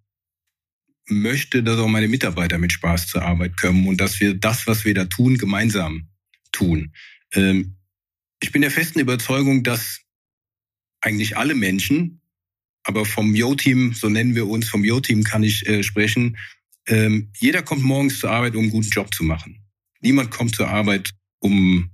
möchte, 1.07 1.63
dass 1.63 1.79
auch 1.79 1.87
meine 1.87 2.07
Mitarbeiter 2.07 2.57
mit 2.57 2.71
Spaß 2.71 3.07
zur 3.07 3.23
Arbeit 3.23 3.57
kommen 3.57 3.87
und 3.87 3.99
dass 3.99 4.19
wir 4.19 4.35
das, 4.35 4.67
was 4.67 4.85
wir 4.85 4.93
da 4.93 5.05
tun, 5.05 5.37
gemeinsam 5.37 6.09
tun. 6.51 6.93
Ähm, 7.33 7.75
ich 8.41 8.51
bin 8.51 8.61
der 8.61 8.71
festen 8.71 8.99
Überzeugung, 8.99 9.63
dass 9.63 10.01
eigentlich 11.01 11.37
alle 11.37 11.55
Menschen 11.55 12.21
aber 12.83 13.05
vom 13.05 13.35
Yo-Team, 13.35 13.93
so 13.93 14.09
nennen 14.09 14.35
wir 14.35 14.47
uns, 14.47 14.69
vom 14.69 14.83
Yo-Team 14.83 15.23
kann 15.23 15.43
ich 15.43 15.67
äh, 15.67 15.83
sprechen. 15.83 16.37
Ähm, 16.87 17.31
jeder 17.37 17.61
kommt 17.61 17.83
morgens 17.83 18.19
zur 18.19 18.31
Arbeit, 18.31 18.55
um 18.55 18.63
einen 18.63 18.71
guten 18.71 18.89
Job 18.89 19.13
zu 19.13 19.23
machen. 19.23 19.63
Niemand 20.01 20.31
kommt 20.31 20.55
zur 20.55 20.69
Arbeit, 20.69 21.11
um 21.39 21.91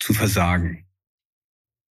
zu 0.00 0.12
versagen. 0.12 0.84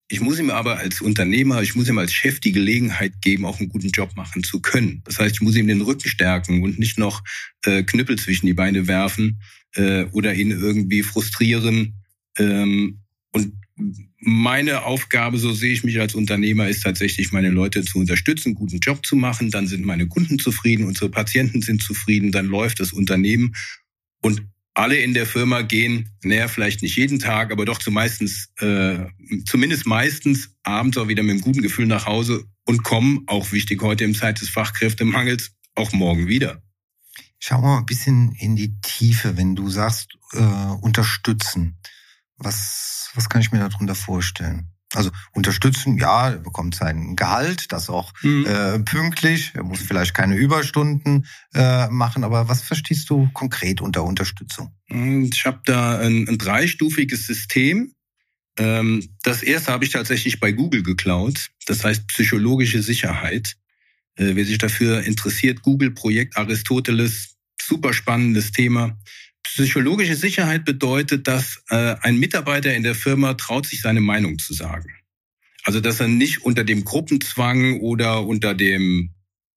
Ich 0.09 0.21
muss 0.21 0.39
ihm 0.39 0.51
aber 0.51 0.79
als 0.79 1.01
Unternehmer, 1.01 1.63
ich 1.63 1.75
muss 1.75 1.89
ihm 1.89 1.99
als 1.99 2.13
Chef 2.13 2.39
die 2.39 2.53
Gelegenheit 2.53 3.23
geben, 3.23 3.47
auch 3.47 3.59
einen 3.59 3.71
guten 3.71 3.89
Job 3.89 4.15
machen 4.17 4.45
zu 4.45 4.61
können. 4.61 5.03
Das 5.05 5.19
heißt, 5.19 5.37
ich 5.37 5.41
muss 5.41 5.57
ihm 5.57 5.67
den 5.67 5.81
Rücken 5.81 6.09
stärken 6.09 6.63
und 6.63 6.79
nicht 6.79 6.99
noch 6.99 7.23
äh, 7.65 7.83
Knüppel 7.83 8.19
zwischen 8.19 8.47
die 8.47 8.53
Beine 8.53 8.87
werfen 8.87 9.41
äh, 9.75 10.05
oder 10.13 10.35
ihn 10.35 10.51
irgendwie 10.51 11.03
frustrieren. 11.03 12.03
Ähm, 12.37 13.01
und 13.33 13.55
meine 14.21 14.85
Aufgabe, 14.85 15.39
so 15.39 15.53
sehe 15.53 15.73
ich 15.73 15.85
mich 15.85 16.01
als 16.01 16.15
Unternehmer, 16.15 16.69
ist 16.69 16.83
tatsächlich, 16.83 17.33
meine 17.33 17.51
Leute 17.51 17.85
zu 17.85 17.99
unterstützen, 17.99 18.55
guten 18.55 18.79
Job 18.79 19.05
zu 19.05 19.17
machen. 19.17 19.51
Dann 19.51 19.67
sind 19.67 19.85
meine 19.85 20.07
Kunden 20.07 20.39
zufrieden, 20.39 20.87
unsere 20.87 21.11
Patienten 21.11 21.61
sind 21.63 21.83
zufrieden, 21.83 22.31
dann 22.31 22.47
läuft 22.47 22.81
das 22.81 22.93
Unternehmen. 22.93 23.55
Und 24.23 24.43
alle 24.75 24.97
in 24.97 25.15
der 25.15 25.27
Firma 25.27 25.63
gehen, 25.63 26.11
naja, 26.23 26.49
vielleicht 26.49 26.83
nicht 26.83 26.97
jeden 26.97 27.21
Tag, 27.21 27.53
aber 27.53 27.65
doch 27.65 27.79
zumeistens, 27.79 28.51
äh, 28.59 29.07
zumindest 29.47 29.87
meistens 29.87 30.51
abends 30.65 30.99
auch 30.99 31.09
wieder 31.09 31.23
mit 31.23 31.33
einem 31.33 31.41
guten 31.41 31.63
Gefühl 31.63 31.87
nach 31.87 32.07
Hause 32.07 32.45
und 32.65 32.83
kommen, 32.83 33.23
auch 33.27 33.53
wichtig 33.53 33.83
heute 33.83 34.05
im 34.05 34.15
Zeit 34.15 34.41
des 34.41 34.49
Fachkräftemangels, 34.49 35.53
auch 35.75 35.93
morgen 35.93 36.27
wieder. 36.27 36.63
Schauen 37.39 37.63
wir 37.63 37.69
mal 37.69 37.79
ein 37.79 37.87
bisschen 37.87 38.33
in 38.33 38.57
die 38.57 38.81
Tiefe, 38.81 39.37
wenn 39.37 39.55
du 39.55 39.69
sagst, 39.69 40.17
äh, 40.33 40.41
unterstützen. 40.81 41.77
Was, 42.45 43.11
was 43.15 43.29
kann 43.29 43.41
ich 43.41 43.53
mir 43.53 43.59
darunter 43.59 43.95
vorstellen? 43.95 44.71
Also 44.95 45.11
unterstützen, 45.33 45.99
ja, 45.99 46.31
er 46.31 46.39
bekommt 46.39 46.75
sein 46.75 47.17
Gehalt, 47.17 47.73
das 47.73 47.91
auch 47.91 48.13
mhm. 48.23 48.47
äh, 48.47 48.79
pünktlich. 48.81 49.53
Er 49.55 49.65
muss 49.65 49.81
vielleicht 49.81 50.15
keine 50.15 50.37
Überstunden 50.37 51.27
äh, 51.53 51.89
machen, 51.89 52.23
aber 52.23 52.49
was 52.49 52.63
verstehst 52.63 53.11
du 53.11 53.29
konkret 53.33 53.81
unter 53.81 54.05
Unterstützung? 54.05 54.73
Hm, 54.87 55.31
ich 55.33 55.45
habe 55.47 55.61
da 55.65 55.99
ein, 55.99 56.29
ein 56.29 56.39
dreistufiges 56.39 57.27
System. 57.27 57.93
Ähm, 58.57 59.09
das 59.23 59.43
erste 59.43 59.73
habe 59.73 59.85
ich 59.85 59.91
tatsächlich 59.91 60.39
bei 60.39 60.53
Google 60.53 60.83
geklaut. 60.83 61.51
Das 61.67 61.85
heißt 61.85 62.07
psychologische 62.09 62.83
Sicherheit. 62.83 63.57
Äh, 64.17 64.37
wer 64.37 64.45
sich 64.45 64.59
dafür 64.59 65.03
interessiert, 65.03 65.63
Google 65.63 65.91
Projekt 65.91 66.37
Aristoteles, 66.37 67.37
super 67.61 67.93
spannendes 67.93 68.53
Thema. 68.53 68.97
Psychologische 69.45 70.17
Sicherheit 70.17 70.65
bedeutet, 70.65 71.29
dass 71.29 71.63
äh, 71.69 71.97
ein 72.01 72.19
Mitarbeiter 72.19 72.75
in 72.75 72.83
der 72.83 72.95
Firma 72.95 73.35
traut 73.35 73.67
sich 73.67 73.83
seine 73.83 74.01
Meinung 74.01 74.39
zu 74.39 74.53
sagen. 74.53 74.91
Also 75.63 75.81
dass 75.81 76.01
er 76.01 76.09
nicht 76.09 76.43
unter 76.43 76.65
dem 76.65 76.85
Gruppenzwang 76.85 77.81
oder 77.81 78.27
unter 78.27 78.55
dem 78.55 79.15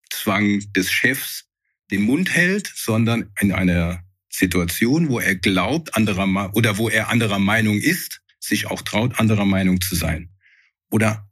Zwang 0.09 0.61
des 0.73 0.91
Chefs 0.91 1.45
den 1.91 2.03
Mund 2.03 2.33
hält, 2.33 2.71
sondern 2.75 3.31
in 3.39 3.51
einer 3.51 4.03
Situation, 4.29 5.09
wo 5.09 5.19
er 5.19 5.35
glaubt, 5.35 5.95
anderer 5.95 6.55
oder 6.55 6.77
wo 6.77 6.89
er 6.89 7.09
anderer 7.09 7.39
Meinung 7.39 7.79
ist, 7.79 8.21
sich 8.39 8.67
auch 8.67 8.81
traut, 8.81 9.19
anderer 9.19 9.45
Meinung 9.45 9.81
zu 9.81 9.95
sein. 9.95 10.29
Oder 10.89 11.29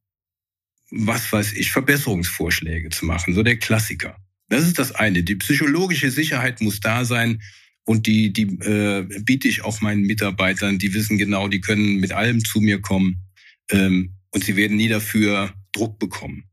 was 0.92 1.32
weiß 1.32 1.54
ich, 1.54 1.72
Verbesserungsvorschläge 1.72 2.90
zu 2.90 3.06
machen, 3.06 3.34
so 3.34 3.44
der 3.44 3.58
Klassiker. 3.58 4.18
Das 4.50 4.64
ist 4.64 4.80
das 4.80 4.94
eine. 4.94 5.24
Die 5.24 5.36
psychologische 5.36 6.12
Sicherheit 6.12 6.62
muss 6.62 6.80
da 6.80 7.06
sein, 7.06 7.42
und 7.86 8.08
die, 8.08 8.34
die 8.34 8.44
äh, 8.62 9.08
biete 9.22 9.48
ich 9.48 9.64
auch 9.64 9.80
meinen 9.82 10.02
Mitarbeitern. 10.02 10.80
Die 10.80 10.94
wissen 10.94 11.18
genau, 11.18 11.48
die 11.48 11.62
können 11.62 11.98
mit 11.98 12.12
allem 12.12 12.44
zu 12.44 12.60
mir 12.60 12.82
kommen 12.82 13.24
ähm, 13.72 14.16
und 14.32 14.44
sie 14.44 14.56
werden 14.56 14.78
nie 14.78 14.90
dafür 14.90 15.54
Druck 15.72 16.00
bekommen. 16.00 16.46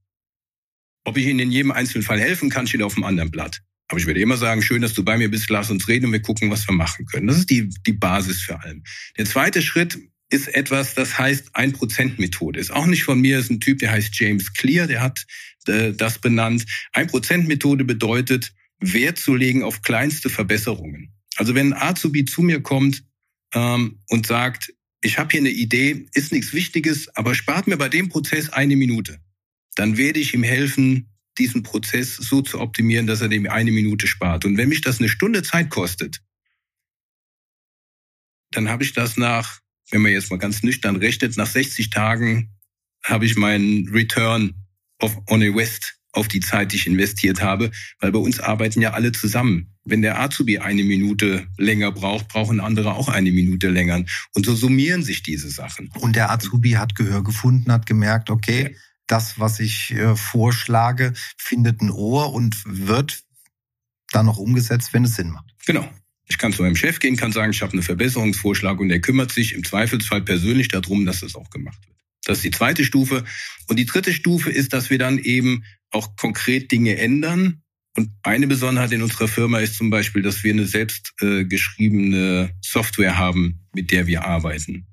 Ob 1.04 1.16
ich 1.16 1.26
ihnen 1.26 1.40
in 1.40 1.50
jedem 1.50 1.72
einzelnen 1.72 2.04
Fall 2.04 2.20
helfen 2.20 2.50
kann, 2.50 2.66
steht 2.66 2.82
auf 2.82 2.94
dem 2.94 3.04
anderen 3.04 3.30
Blatt. 3.30 3.62
Aber 3.88 3.98
ich 3.98 4.06
werde 4.06 4.20
immer 4.20 4.36
sagen, 4.36 4.62
schön, 4.62 4.82
dass 4.82 4.94
du 4.94 5.04
bei 5.04 5.18
mir 5.18 5.30
bist, 5.30 5.50
lass 5.50 5.70
uns 5.70 5.88
reden 5.88 6.06
und 6.06 6.12
wir 6.12 6.22
gucken, 6.22 6.50
was 6.50 6.66
wir 6.68 6.74
machen 6.74 7.06
können. 7.06 7.26
Das 7.26 7.38
ist 7.38 7.50
die, 7.50 7.68
die 7.86 7.92
Basis 7.92 8.42
für 8.42 8.60
allem. 8.62 8.84
Der 9.18 9.24
zweite 9.24 9.62
Schritt 9.62 9.98
ist 10.30 10.48
etwas, 10.54 10.94
das 10.94 11.18
heißt 11.18 11.50
ein 11.54 11.72
Prozent 11.72 12.18
Methode. 12.18 12.58
Ist 12.58 12.72
auch 12.72 12.86
nicht 12.86 13.04
von 13.04 13.20
mir, 13.20 13.38
ist 13.38 13.50
ein 13.50 13.60
Typ, 13.60 13.78
der 13.78 13.92
heißt 13.92 14.18
James 14.18 14.52
Clear, 14.54 14.86
der 14.86 15.02
hat 15.02 15.26
äh, 15.66 15.92
das 15.92 16.18
benannt. 16.18 16.64
Ein 16.92 17.08
Prozent 17.08 17.48
Methode 17.48 17.84
bedeutet, 17.84 18.54
Wert 18.80 19.18
zu 19.18 19.34
legen 19.34 19.62
auf 19.62 19.82
kleinste 19.82 20.30
Verbesserungen. 20.30 21.12
Also 21.42 21.54
wenn 21.54 21.72
ein 21.72 21.82
Azubi 21.82 22.24
zu 22.24 22.42
mir 22.42 22.62
kommt 22.62 23.04
ähm, 23.52 24.00
und 24.08 24.26
sagt, 24.26 24.72
ich 25.00 25.18
habe 25.18 25.32
hier 25.32 25.40
eine 25.40 25.50
Idee, 25.50 26.06
ist 26.14 26.32
nichts 26.32 26.52
Wichtiges, 26.52 27.14
aber 27.16 27.34
spart 27.34 27.66
mir 27.66 27.76
bei 27.76 27.88
dem 27.88 28.08
Prozess 28.08 28.50
eine 28.50 28.76
Minute, 28.76 29.20
dann 29.74 29.96
werde 29.96 30.20
ich 30.20 30.34
ihm 30.34 30.44
helfen, 30.44 31.08
diesen 31.38 31.62
Prozess 31.62 32.16
so 32.16 32.42
zu 32.42 32.60
optimieren, 32.60 33.06
dass 33.06 33.20
er 33.20 33.28
dem 33.28 33.48
eine 33.48 33.72
Minute 33.72 34.06
spart. 34.06 34.44
Und 34.44 34.56
wenn 34.56 34.68
mich 34.68 34.82
das 34.82 35.00
eine 35.00 35.08
Stunde 35.08 35.42
Zeit 35.42 35.70
kostet, 35.70 36.22
dann 38.52 38.68
habe 38.68 38.84
ich 38.84 38.92
das 38.92 39.16
nach 39.16 39.62
wenn 39.92 40.02
man 40.02 40.12
jetzt 40.12 40.30
mal 40.30 40.38
ganz 40.38 40.62
nüchtern 40.62 40.96
rechnet, 40.96 41.36
nach 41.36 41.46
60 41.46 41.90
Tagen 41.90 42.50
habe 43.04 43.26
ich 43.26 43.36
meinen 43.36 43.88
Return 43.88 44.54
of, 45.00 45.16
on 45.28 45.40
West 45.54 45.98
auf 46.12 46.28
die 46.28 46.40
Zeit, 46.40 46.72
die 46.72 46.76
ich 46.76 46.86
investiert 46.86 47.42
habe, 47.42 47.70
weil 48.00 48.12
bei 48.12 48.18
uns 48.18 48.40
arbeiten 48.40 48.80
ja 48.80 48.92
alle 48.92 49.12
zusammen. 49.12 49.71
Wenn 49.84 50.02
der 50.02 50.20
Azubi 50.20 50.58
eine 50.58 50.84
Minute 50.84 51.46
länger 51.58 51.90
braucht, 51.90 52.28
brauchen 52.28 52.60
andere 52.60 52.94
auch 52.94 53.08
eine 53.08 53.32
Minute 53.32 53.68
länger. 53.68 54.04
Und 54.32 54.46
so 54.46 54.54
summieren 54.54 55.02
sich 55.02 55.22
diese 55.22 55.50
Sachen. 55.50 55.90
Und 55.98 56.14
der 56.14 56.30
Azubi 56.30 56.72
hat 56.72 56.94
Gehör 56.94 57.24
gefunden, 57.24 57.72
hat 57.72 57.86
gemerkt, 57.86 58.30
okay, 58.30 58.62
ja. 58.62 58.78
das, 59.08 59.38
was 59.40 59.58
ich 59.58 59.90
äh, 59.92 60.14
vorschlage, 60.14 61.12
findet 61.36 61.80
ein 61.80 61.90
Ohr 61.90 62.32
und 62.32 62.56
wird 62.64 63.24
dann 64.12 64.26
noch 64.26 64.38
umgesetzt, 64.38 64.92
wenn 64.92 65.04
es 65.04 65.16
Sinn 65.16 65.30
macht. 65.30 65.52
Genau. 65.66 65.88
Ich 66.28 66.38
kann 66.38 66.52
zu 66.52 66.62
meinem 66.62 66.76
Chef 66.76 66.98
gehen, 66.98 67.16
kann 67.16 67.32
sagen, 67.32 67.52
ich 67.52 67.62
habe 67.62 67.72
einen 67.72 67.82
Verbesserungsvorschlag 67.82 68.78
und 68.78 68.90
er 68.90 69.00
kümmert 69.00 69.32
sich 69.32 69.54
im 69.54 69.64
Zweifelsfall 69.64 70.22
persönlich 70.22 70.68
darum, 70.68 71.04
dass 71.04 71.20
das 71.20 71.34
auch 71.34 71.50
gemacht 71.50 71.78
wird. 71.86 71.98
Das 72.24 72.38
ist 72.38 72.44
die 72.44 72.50
zweite 72.52 72.84
Stufe. 72.84 73.24
Und 73.66 73.78
die 73.78 73.84
dritte 73.84 74.12
Stufe 74.12 74.50
ist, 74.50 74.72
dass 74.72 74.90
wir 74.90 74.98
dann 74.98 75.18
eben 75.18 75.64
auch 75.90 76.16
konkret 76.16 76.70
Dinge 76.70 76.96
ändern. 76.96 77.61
Und 77.96 78.10
eine 78.22 78.46
Besonderheit 78.46 78.92
in 78.92 79.02
unserer 79.02 79.28
Firma 79.28 79.58
ist 79.58 79.76
zum 79.76 79.90
Beispiel, 79.90 80.22
dass 80.22 80.42
wir 80.44 80.52
eine 80.52 80.66
selbst 80.66 81.12
äh, 81.20 81.44
geschriebene 81.44 82.50
Software 82.62 83.18
haben, 83.18 83.66
mit 83.74 83.90
der 83.90 84.06
wir 84.06 84.24
arbeiten. 84.24 84.86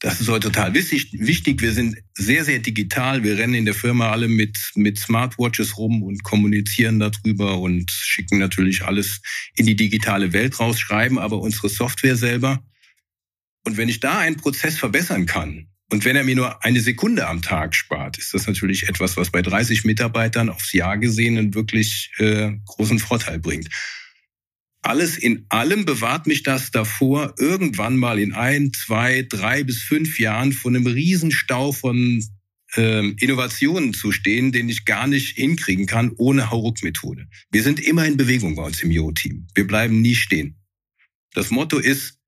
Das 0.00 0.20
ist 0.20 0.28
heute 0.28 0.52
total 0.52 0.74
wichtig. 0.74 1.60
Wir 1.60 1.72
sind 1.72 1.96
sehr, 2.14 2.44
sehr 2.44 2.60
digital. 2.60 3.24
Wir 3.24 3.36
rennen 3.36 3.54
in 3.54 3.64
der 3.64 3.74
Firma 3.74 4.10
alle 4.12 4.28
mit, 4.28 4.56
mit 4.76 4.96
Smartwatches 4.96 5.76
rum 5.76 6.04
und 6.04 6.22
kommunizieren 6.22 7.00
darüber 7.00 7.58
und 7.58 7.90
schicken 7.90 8.38
natürlich 8.38 8.84
alles 8.84 9.20
in 9.56 9.66
die 9.66 9.74
digitale 9.74 10.32
Welt 10.32 10.60
raus, 10.60 10.78
schreiben 10.78 11.18
aber 11.18 11.40
unsere 11.40 11.68
Software 11.68 12.16
selber. 12.16 12.62
Und 13.64 13.76
wenn 13.76 13.88
ich 13.88 13.98
da 13.98 14.18
einen 14.18 14.36
Prozess 14.36 14.78
verbessern 14.78 15.26
kann, 15.26 15.66
und 15.90 16.04
wenn 16.04 16.16
er 16.16 16.24
mir 16.24 16.36
nur 16.36 16.64
eine 16.64 16.80
Sekunde 16.80 17.26
am 17.26 17.40
Tag 17.40 17.74
spart, 17.74 18.18
ist 18.18 18.34
das 18.34 18.46
natürlich 18.46 18.88
etwas, 18.88 19.16
was 19.16 19.30
bei 19.30 19.40
30 19.40 19.84
Mitarbeitern 19.84 20.50
aufs 20.50 20.72
Jahr 20.72 20.98
gesehen 20.98 21.38
einen 21.38 21.54
wirklich 21.54 22.12
äh, 22.18 22.52
großen 22.66 22.98
Vorteil 22.98 23.38
bringt. 23.38 23.68
Alles 24.82 25.16
in 25.16 25.46
allem 25.48 25.86
bewahrt 25.86 26.26
mich 26.26 26.42
das 26.42 26.70
davor, 26.70 27.34
irgendwann 27.38 27.96
mal 27.96 28.18
in 28.18 28.34
ein, 28.34 28.72
zwei, 28.72 29.26
drei 29.28 29.64
bis 29.64 29.82
fünf 29.82 30.18
Jahren 30.20 30.52
vor 30.52 30.70
einem 30.70 30.86
Riesenstau 30.86 31.72
von 31.72 32.22
ähm, 32.76 33.16
Innovationen 33.18 33.94
zu 33.94 34.12
stehen, 34.12 34.52
den 34.52 34.68
ich 34.68 34.84
gar 34.84 35.06
nicht 35.06 35.36
hinkriegen 35.36 35.86
kann 35.86 36.12
ohne 36.16 36.50
Hauruck-Methode. 36.50 37.28
Wir 37.50 37.62
sind 37.62 37.80
immer 37.80 38.04
in 38.04 38.18
Bewegung 38.18 38.56
bei 38.56 38.62
uns 38.62 38.82
im 38.82 38.90
Jo-Team. 38.90 39.46
Wir 39.54 39.66
bleiben 39.66 40.02
nie 40.02 40.14
stehen. 40.14 40.58
Das 41.32 41.50
Motto 41.50 41.78
ist, 41.78 42.18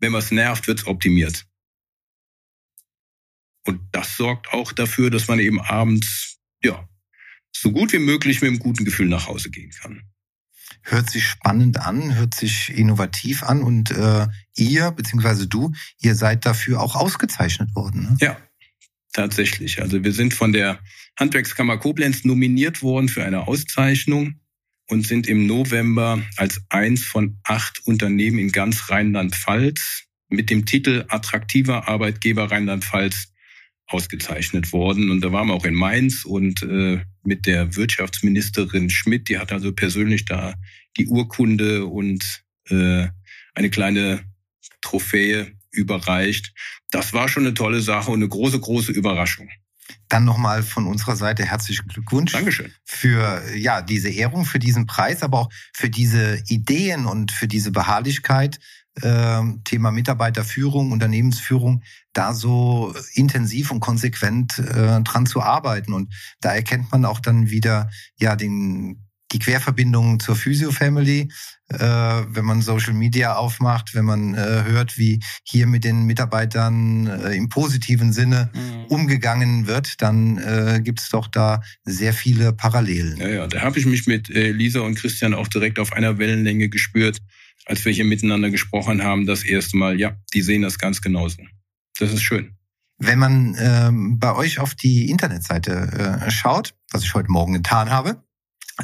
wenn 0.00 0.12
was 0.12 0.30
nervt, 0.30 0.68
wird's 0.68 0.86
optimiert. 0.86 1.46
Und 3.66 3.80
das 3.92 4.16
sorgt 4.16 4.52
auch 4.52 4.72
dafür, 4.72 5.10
dass 5.10 5.28
man 5.28 5.38
eben 5.38 5.60
abends, 5.60 6.38
ja, 6.62 6.88
so 7.52 7.72
gut 7.72 7.92
wie 7.92 7.98
möglich 7.98 8.40
mit 8.40 8.48
einem 8.48 8.58
guten 8.58 8.84
Gefühl 8.84 9.08
nach 9.08 9.26
Hause 9.26 9.50
gehen 9.50 9.70
kann. 9.70 10.02
Hört 10.82 11.10
sich 11.10 11.24
spannend 11.24 11.78
an, 11.78 12.14
hört 12.14 12.34
sich 12.34 12.70
innovativ 12.70 13.42
an 13.42 13.62
und 13.62 13.90
äh, 13.90 14.28
ihr, 14.56 14.90
beziehungsweise 14.92 15.46
du, 15.46 15.72
ihr 16.00 16.14
seid 16.14 16.46
dafür 16.46 16.80
auch 16.80 16.94
ausgezeichnet 16.94 17.74
worden. 17.74 18.02
Ne? 18.02 18.16
Ja, 18.20 18.36
tatsächlich. 19.12 19.82
Also 19.82 20.02
wir 20.02 20.12
sind 20.12 20.32
von 20.32 20.52
der 20.52 20.80
Handwerkskammer 21.18 21.76
Koblenz 21.76 22.24
nominiert 22.24 22.82
worden 22.82 23.08
für 23.08 23.24
eine 23.24 23.46
Auszeichnung 23.46 24.40
und 24.88 25.06
sind 25.06 25.26
im 25.26 25.46
November 25.46 26.22
als 26.36 26.62
eins 26.68 27.04
von 27.04 27.38
acht 27.44 27.86
Unternehmen 27.86 28.38
in 28.38 28.52
ganz 28.52 28.88
Rheinland-Pfalz 28.88 30.04
mit 30.28 30.48
dem 30.48 30.64
Titel 30.64 31.04
Attraktiver 31.08 31.88
Arbeitgeber 31.88 32.50
Rheinland-Pfalz 32.50 33.32
ausgezeichnet 33.90 34.72
worden. 34.72 35.10
Und 35.10 35.20
da 35.20 35.32
waren 35.32 35.48
wir 35.48 35.54
auch 35.54 35.64
in 35.64 35.74
Mainz 35.74 36.24
und 36.24 36.62
äh, 36.62 37.02
mit 37.22 37.46
der 37.46 37.76
Wirtschaftsministerin 37.76 38.88
Schmidt, 38.88 39.28
die 39.28 39.38
hat 39.38 39.52
also 39.52 39.72
persönlich 39.72 40.24
da 40.24 40.54
die 40.96 41.06
Urkunde 41.06 41.86
und 41.86 42.42
äh, 42.68 43.08
eine 43.54 43.70
kleine 43.70 44.24
Trophäe 44.80 45.52
überreicht. 45.72 46.52
Das 46.90 47.12
war 47.12 47.28
schon 47.28 47.44
eine 47.44 47.54
tolle 47.54 47.80
Sache 47.80 48.10
und 48.10 48.20
eine 48.20 48.28
große, 48.28 48.60
große 48.60 48.92
Überraschung. 48.92 49.48
Dann 50.08 50.24
nochmal 50.24 50.62
von 50.62 50.86
unserer 50.86 51.16
Seite 51.16 51.44
herzlichen 51.44 51.86
Glückwunsch. 51.88 52.32
Dankeschön. 52.32 52.72
Für 52.84 53.42
ja, 53.56 53.82
diese 53.82 54.08
Ehrung, 54.08 54.44
für 54.44 54.58
diesen 54.58 54.86
Preis, 54.86 55.22
aber 55.22 55.40
auch 55.40 55.48
für 55.72 55.90
diese 55.90 56.42
Ideen 56.46 57.06
und 57.06 57.32
für 57.32 57.48
diese 57.48 57.70
Beharrlichkeit, 57.70 58.58
Thema 59.64 59.92
Mitarbeiterführung, 59.92 60.92
Unternehmensführung, 60.92 61.82
da 62.12 62.34
so 62.34 62.92
intensiv 63.14 63.70
und 63.70 63.80
konsequent 63.80 64.58
äh, 64.58 65.00
dran 65.02 65.26
zu 65.26 65.42
arbeiten. 65.42 65.92
Und 65.92 66.12
da 66.40 66.52
erkennt 66.52 66.90
man 66.90 67.04
auch 67.04 67.20
dann 67.20 67.50
wieder 67.50 67.88
ja 68.18 68.36
den 68.36 69.10
die 69.32 69.38
Querverbindungen 69.38 70.18
zur 70.18 70.34
Physio 70.34 70.72
Family, 70.72 71.28
äh, 71.68 71.78
wenn 71.78 72.44
man 72.44 72.62
Social 72.62 72.94
Media 72.94 73.36
aufmacht, 73.36 73.94
wenn 73.94 74.04
man 74.04 74.34
äh, 74.34 74.64
hört, 74.64 74.98
wie 74.98 75.20
hier 75.44 75.66
mit 75.66 75.84
den 75.84 76.04
Mitarbeitern 76.04 77.06
äh, 77.06 77.36
im 77.36 77.48
positiven 77.48 78.12
Sinne 78.12 78.50
mhm. 78.52 78.84
umgegangen 78.86 79.66
wird, 79.66 80.02
dann 80.02 80.38
äh, 80.38 80.80
gibt 80.82 81.00
es 81.00 81.10
doch 81.10 81.28
da 81.28 81.62
sehr 81.84 82.12
viele 82.12 82.52
Parallelen. 82.52 83.18
Ja, 83.18 83.28
ja, 83.28 83.46
da 83.46 83.60
habe 83.60 83.78
ich 83.78 83.86
mich 83.86 84.06
mit 84.06 84.30
äh, 84.30 84.50
Lisa 84.50 84.80
und 84.80 84.96
Christian 84.96 85.34
auch 85.34 85.48
direkt 85.48 85.78
auf 85.78 85.92
einer 85.92 86.18
Wellenlänge 86.18 86.68
gespürt 86.68 87.18
als 87.66 87.84
wir 87.84 87.92
hier 87.92 88.04
miteinander 88.04 88.50
gesprochen 88.50 89.02
haben, 89.02 89.26
das 89.26 89.44
erste 89.44 89.76
Mal, 89.76 89.98
ja, 89.98 90.16
die 90.34 90.42
sehen 90.42 90.62
das 90.62 90.78
ganz 90.78 91.00
genauso. 91.00 91.42
Das 91.98 92.12
ist 92.12 92.22
schön. 92.22 92.56
Wenn 92.98 93.18
man 93.18 93.56
ähm, 93.58 94.18
bei 94.18 94.34
euch 94.34 94.58
auf 94.58 94.74
die 94.74 95.08
Internetseite 95.08 96.20
äh, 96.26 96.30
schaut, 96.30 96.74
was 96.92 97.02
ich 97.02 97.14
heute 97.14 97.30
Morgen 97.30 97.54
getan 97.54 97.90
habe, 97.90 98.22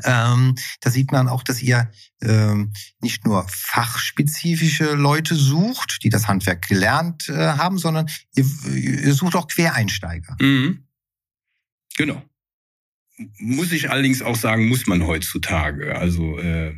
ähm, 0.05 0.55
da 0.81 0.91
sieht 0.91 1.13
man 1.13 1.29
auch, 1.29 1.43
dass 1.43 1.63
ihr 1.63 1.91
ähm, 2.23 2.73
nicht 3.01 3.25
nur 3.25 3.47
fachspezifische 3.49 4.95
Leute 4.95 5.35
sucht, 5.35 5.99
die 6.03 6.09
das 6.09 6.29
Handwerk 6.29 6.67
gelernt 6.69 7.29
äh, 7.29 7.35
haben, 7.35 7.79
sondern 7.79 8.09
ihr, 8.35 8.45
ihr 8.75 9.15
sucht 9.15 9.37
auch 9.37 9.49
Quereinsteiger. 9.49 10.37
Mhm. 10.41 10.87
Genau. 11.97 12.23
Muss 13.39 13.73
ich 13.73 13.91
allerdings 13.91 14.21
auch 14.21 14.37
sagen, 14.37 14.69
muss 14.69 14.87
man 14.87 15.07
heutzutage. 15.07 15.97
Also 15.97 16.39
äh, 16.39 16.75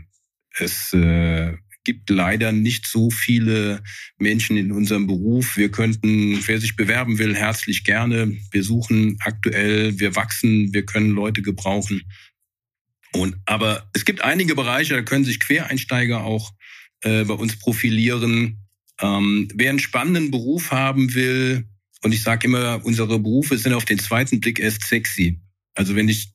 es 0.56 0.92
äh, 0.92 1.56
gibt 1.88 2.10
leider 2.10 2.52
nicht 2.52 2.86
so 2.86 3.08
viele 3.08 3.82
Menschen 4.18 4.58
in 4.58 4.72
unserem 4.72 5.06
Beruf. 5.06 5.56
Wir 5.56 5.70
könnten, 5.70 6.38
wer 6.46 6.60
sich 6.60 6.76
bewerben 6.76 7.18
will, 7.18 7.34
herzlich 7.34 7.82
gerne. 7.82 8.36
Wir 8.50 8.62
suchen 8.62 9.16
aktuell, 9.20 9.98
wir 9.98 10.14
wachsen, 10.14 10.74
wir 10.74 10.84
können 10.84 11.12
Leute 11.12 11.40
gebrauchen. 11.40 12.02
Und, 13.14 13.36
aber 13.46 13.88
es 13.94 14.04
gibt 14.04 14.20
einige 14.20 14.54
Bereiche, 14.54 14.96
da 14.96 15.00
können 15.00 15.24
sich 15.24 15.40
Quereinsteiger 15.40 16.24
auch 16.24 16.52
äh, 17.00 17.24
bei 17.24 17.32
uns 17.32 17.58
profilieren. 17.58 18.66
Ähm, 19.00 19.48
wer 19.54 19.70
einen 19.70 19.78
spannenden 19.78 20.30
Beruf 20.30 20.70
haben 20.70 21.14
will, 21.14 21.64
und 22.02 22.12
ich 22.12 22.22
sage 22.22 22.48
immer, 22.48 22.84
unsere 22.84 23.18
Berufe 23.18 23.56
sind 23.56 23.72
auf 23.72 23.86
den 23.86 23.98
zweiten 23.98 24.40
Blick 24.40 24.58
erst 24.58 24.86
sexy. 24.86 25.40
Also 25.74 25.96
wenn 25.96 26.10
ich 26.10 26.34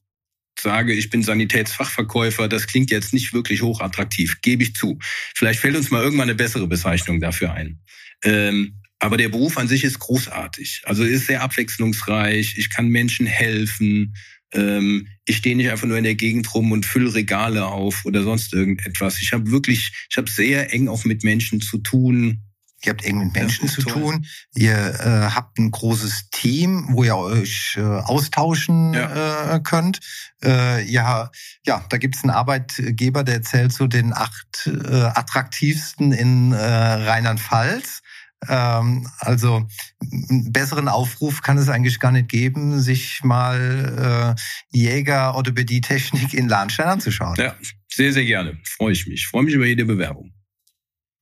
sage, 0.60 0.94
ich 0.94 1.10
bin 1.10 1.24
Sanitätsfachverkäufer, 1.24 2.48
das 2.48 2.68
klingt 2.68 2.92
jetzt 2.92 3.14
nicht 3.14 3.34
wirklich 3.34 3.62
hochattraktiv, 3.62 4.42
gebe 4.42 4.64
ich 4.64 4.76
zu. 4.76 5.00
Vielleicht 5.36 5.60
fällt 5.60 5.76
uns 5.76 5.92
mal 5.92 6.04
irgendwann 6.04 6.30
eine 6.30 6.36
bessere 6.36 6.68
Bezeichnung 6.68 7.20
dafür 7.20 7.54
ein. 7.54 7.82
Ähm, 8.24 8.80
aber 9.00 9.18
der 9.18 9.30
Beruf 9.30 9.58
an 9.58 9.68
sich 9.68 9.84
ist 9.84 10.00
großartig. 10.00 10.84
Also 10.86 11.04
ist 11.04 11.28
sehr 11.28 11.42
abwechslungsreich. 11.42 12.56
Ich 12.58 12.70
kann 12.70 12.88
Menschen 12.88 13.26
helfen. 13.26 14.16
Ähm, 14.54 15.08
ich 15.26 15.38
stehe 15.38 15.58
nicht 15.58 15.70
einfach 15.70 15.88
nur 15.88 15.98
in 15.98 16.06
der 16.06 16.16
Gegend 16.16 16.54
rum 16.54 16.72
und 16.72 16.86
fülle 16.86 17.14
Regale 17.14 17.66
auf 17.66 18.06
oder 18.06 18.24
sonst 18.24 18.54
irgendetwas. 18.54 19.22
Ich 19.22 19.34
habe 19.34 19.52
wirklich, 19.52 19.92
ich 20.10 20.18
habe 20.18 20.32
sehr 20.32 20.74
eng 20.74 20.88
auch 20.88 21.04
mit 21.04 21.24
Menschen 21.24 21.60
zu 21.60 21.80
tun. 21.80 22.44
Ihr 22.86 22.92
habt 22.92 23.06
eng 23.06 23.20
mit 23.20 23.34
Menschen 23.34 23.70
zu 23.70 23.82
toll. 23.82 23.94
tun. 23.94 24.26
Ihr 24.56 24.76
äh, 24.76 25.30
habt 25.34 25.58
ein 25.58 25.72
großes 25.72 26.30
Team, 26.32 26.88
wo 26.92 27.04
ihr 27.04 27.16
euch 27.16 27.76
äh, 27.78 27.82
austauschen 27.82 28.94
ja. 28.94 29.56
äh, 29.56 29.60
könnt. 29.62 30.00
Äh, 30.44 30.84
ja, 30.84 31.32
ja, 31.66 31.86
da 31.90 31.98
gibt's 31.98 32.24
einen 32.24 32.32
Arbeitgeber, 32.32 33.24
der 33.24 33.42
zählt 33.42 33.72
zu 33.72 33.88
den 33.88 34.14
acht 34.14 34.68
äh, 34.68 35.04
attraktivsten 35.04 36.12
in 36.12 36.52
äh, 36.52 36.58
Rheinland-Pfalz. 36.58 38.02
Ähm, 38.50 39.08
also 39.20 39.68
einen 40.02 40.52
besseren 40.52 40.90
Aufruf 40.90 41.42
kann 41.42 41.58
es 41.58 41.70
eigentlich 41.70 42.00
gar 42.00 42.12
nicht 42.12 42.28
geben, 42.28 42.82
sich 42.82 43.24
mal 43.24 44.36
äh, 44.36 44.78
Jäger 44.78 45.36
Orthopädie 45.36 45.80
Technik 45.82 46.34
in 46.34 46.50
Lahnstein 46.50 46.88
anzuschauen. 46.88 47.36
Ja, 47.38 47.56
sehr, 47.88 48.12
sehr 48.12 48.26
gerne. 48.26 48.58
Freue 48.66 48.92
ich 48.92 49.08
mich. 49.08 49.28
Freue 49.28 49.44
mich 49.44 49.54
über 49.54 49.66
jede 49.66 49.86
Bewerbung. 49.86 50.33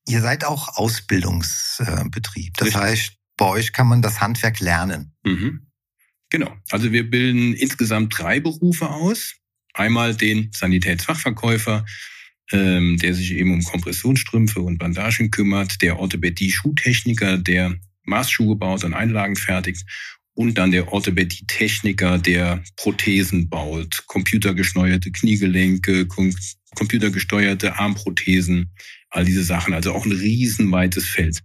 Ihr 0.07 0.21
seid 0.21 0.45
auch 0.45 0.77
Ausbildungsbetrieb. 0.77 2.55
Das 2.57 2.67
Richtig. 2.67 2.81
heißt, 2.81 3.13
bei 3.37 3.45
euch 3.45 3.73
kann 3.73 3.87
man 3.87 4.01
das 4.01 4.21
Handwerk 4.21 4.59
lernen. 4.59 5.13
Mhm. 5.23 5.67
Genau. 6.29 6.55
Also 6.69 6.91
wir 6.91 7.09
bilden 7.09 7.53
insgesamt 7.53 8.17
drei 8.17 8.39
Berufe 8.39 8.89
aus. 8.89 9.35
Einmal 9.73 10.15
den 10.15 10.51
Sanitätsfachverkäufer, 10.53 11.85
ähm, 12.51 12.97
der 12.97 13.13
sich 13.13 13.31
eben 13.33 13.53
um 13.53 13.63
Kompressionsstrümpfe 13.63 14.61
und 14.61 14.77
Bandagen 14.77 15.31
kümmert, 15.31 15.81
der 15.81 15.99
Orthopädie-Schuhtechniker, 15.99 17.37
der 17.37 17.75
Maßschuhe 18.03 18.55
baut 18.55 18.83
und 18.83 18.93
Einlagen 18.93 19.35
fertigt 19.35 19.85
und 20.33 20.57
dann 20.57 20.71
der 20.71 20.91
Orthopädie-Techniker, 20.91 22.17
der 22.17 22.63
Prothesen 22.75 23.49
baut, 23.49 24.03
computergesteuerte 24.07 25.11
Kniegelenke, 25.11 26.07
computergesteuerte 26.75 27.77
Armprothesen, 27.77 28.73
all 29.11 29.25
diese 29.25 29.43
Sachen. 29.43 29.73
Also 29.73 29.93
auch 29.93 30.05
ein 30.05 30.11
riesenweites 30.11 31.07
Feld. 31.07 31.41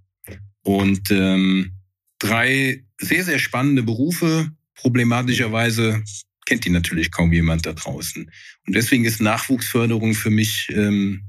Und 0.63 1.11
ähm, 1.11 1.73
drei 2.19 2.85
sehr, 2.99 3.25
sehr 3.25 3.39
spannende 3.39 3.83
Berufe. 3.83 4.51
Problematischerweise 4.75 6.03
kennt 6.47 6.65
die 6.65 6.71
natürlich 6.71 7.11
kaum 7.11 7.33
jemand 7.33 7.67
da 7.67 7.73
draußen. 7.73 8.31
Und 8.67 8.75
deswegen 8.75 9.05
ist 9.05 9.21
Nachwuchsförderung 9.21 10.15
für 10.15 10.31
mich 10.31 10.69
ähm, 10.73 11.23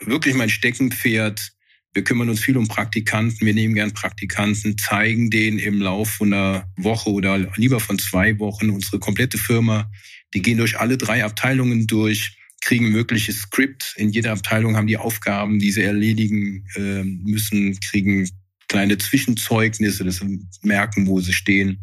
wirklich 0.00 0.34
mein 0.34 0.50
Steckenpferd. 0.50 1.52
Wir 1.92 2.04
kümmern 2.04 2.28
uns 2.28 2.40
viel 2.40 2.58
um 2.58 2.68
Praktikanten. 2.68 3.46
Wir 3.46 3.54
nehmen 3.54 3.74
gern 3.74 3.94
Praktikanten, 3.94 4.76
zeigen 4.76 5.30
denen 5.30 5.58
im 5.58 5.80
Laufe 5.80 6.18
von 6.18 6.32
einer 6.32 6.70
Woche 6.76 7.10
oder 7.10 7.38
lieber 7.56 7.80
von 7.80 7.98
zwei 7.98 8.38
Wochen 8.38 8.70
unsere 8.70 8.98
komplette 8.98 9.38
Firma. 9.38 9.90
Die 10.34 10.42
gehen 10.42 10.58
durch 10.58 10.78
alle 10.78 10.98
drei 10.98 11.24
Abteilungen 11.24 11.86
durch, 11.86 12.35
kriegen 12.60 12.90
mögliches 12.90 13.42
Skript. 13.42 13.94
In 13.96 14.10
jeder 14.10 14.32
Abteilung 14.32 14.76
haben 14.76 14.86
die 14.86 14.96
Aufgaben, 14.96 15.58
die 15.58 15.70
sie 15.70 15.82
erledigen 15.82 16.66
äh, 16.74 17.02
müssen, 17.02 17.78
kriegen 17.80 18.28
kleine 18.68 18.98
Zwischenzeugnisse, 18.98 20.04
dass 20.04 20.16
sie 20.16 20.46
merken, 20.62 21.06
wo 21.06 21.20
sie 21.20 21.32
stehen. 21.32 21.80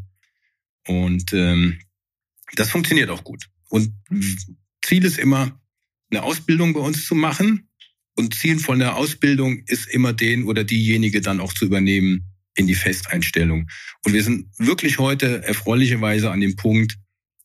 Und 0.88 1.32
ähm, 1.34 1.80
das 2.56 2.70
funktioniert 2.70 3.10
auch 3.10 3.24
gut. 3.24 3.46
Und 3.70 3.94
Ziel 4.84 5.06
ist 5.06 5.18
immer, 5.18 5.60
eine 6.12 6.24
Ausbildung 6.24 6.74
bei 6.74 6.82
uns 6.82 7.06
zu 7.06 7.16
machen, 7.16 7.70
und 8.16 8.36
Ziel 8.36 8.60
von 8.60 8.80
der 8.80 8.96
Ausbildung 8.96 9.64
ist 9.66 9.88
immer 9.88 10.14
den 10.14 10.44
oder 10.44 10.64
diejenige 10.64 11.22
dann 11.22 11.40
auch 11.40 11.54
zu 11.54 11.66
übernehmen 11.66 12.26
in 12.56 12.68
die 12.68 12.76
Festeinstellung. 12.76 13.68
Und 14.06 14.14
wir 14.14 14.24
sind 14.24 14.48
wirklich 14.58 15.00
heute 15.00 15.44
erfreulicherweise 15.44 16.30
an 16.30 16.42
dem 16.42 16.56
Punkt, 16.56 16.98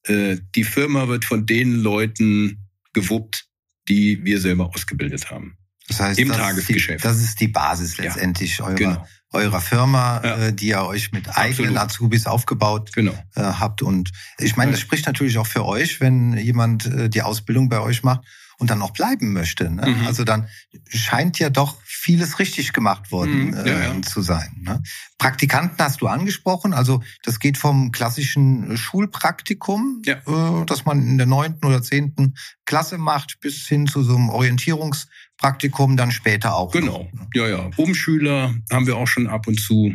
äh, 0.04 0.36
die 0.54 0.64
Firma 0.64 1.08
wird 1.08 1.24
von 1.24 1.46
den 1.46 1.76
Leuten 1.76 2.67
gewuppt, 3.00 3.46
die 3.88 4.24
wir 4.24 4.40
selber 4.40 4.70
ausgebildet 4.74 5.30
haben. 5.30 5.56
Das 5.88 6.00
heißt, 6.00 6.18
im 6.18 6.28
das 6.28 6.36
Tagesgeschäft. 6.36 6.96
Ist 6.96 7.04
die, 7.04 7.08
das 7.08 7.22
ist 7.22 7.40
die 7.40 7.48
Basis 7.48 7.96
letztendlich 7.96 8.58
ja, 8.58 8.66
eurer, 8.66 8.74
genau. 8.74 9.06
eurer 9.32 9.60
Firma, 9.60 10.20
Ja. 10.22 10.36
äh, 10.36 10.52
die 10.52 10.68
ihr 10.68 10.82
euch 10.82 11.12
mit 11.12 11.28
eigenen 11.28 11.78
Absolut. 11.78 11.78
Azubis 11.78 12.26
aufgebaut 12.26 12.92
Genau. 12.92 13.12
äh, 13.34 13.40
habt. 13.40 13.80
Und 13.80 14.10
ich 14.38 14.56
meine, 14.56 14.72
das 14.72 14.80
spricht 14.80 15.06
natürlich 15.06 15.38
auch 15.38 15.46
für 15.46 15.64
euch, 15.64 16.00
wenn 16.00 16.36
jemand 16.36 16.84
äh, 16.86 17.08
die 17.08 17.22
Ausbildung 17.22 17.68
bei 17.70 17.80
euch 17.80 18.02
macht 18.02 18.26
und 18.58 18.70
dann 18.70 18.82
auch 18.82 18.90
bleiben 18.92 19.32
möchte. 19.32 19.70
Ne? 19.70 19.86
Mhm. 19.88 20.06
Also 20.06 20.24
dann 20.24 20.48
scheint 20.88 21.38
ja 21.38 21.48
doch 21.48 21.76
vieles 21.84 22.38
richtig 22.38 22.72
gemacht 22.72 23.10
worden 23.12 23.50
Mhm, 23.50 23.54
ja, 23.54 23.62
äh, 23.64 23.94
ja. 23.96 24.02
zu 24.02 24.20
sein. 24.20 24.48
Ne? 24.62 24.82
Praktikanten 25.18 25.78
hast 25.78 26.00
du 26.00 26.06
angesprochen. 26.08 26.74
Also 26.74 27.02
das 27.22 27.38
geht 27.38 27.56
vom 27.56 27.92
klassischen 27.92 28.76
Schulpraktikum, 28.76 30.02
Ja. 30.04 30.16
äh, 30.26 30.64
das 30.66 30.84
man 30.84 31.06
in 31.06 31.18
der 31.18 31.26
neunten 31.26 31.64
oder 31.66 31.82
zehnten 31.82 32.34
Klasse 32.66 32.98
macht, 32.98 33.38
bis 33.40 33.66
hin 33.68 33.86
zu 33.86 34.02
so 34.02 34.16
einem 34.16 34.28
Orientierungspraktikum 34.28 35.96
dann 35.96 36.10
später 36.10 36.56
auch. 36.56 36.72
Genau. 36.72 37.08
Noch, 37.12 37.20
ne? 37.20 37.28
Ja, 37.34 37.48
ja. 37.48 37.70
Umschüler 37.76 38.54
haben 38.72 38.86
wir 38.86 38.96
auch 38.96 39.06
schon 39.08 39.26
ab 39.28 39.46
und 39.46 39.60
zu. 39.60 39.94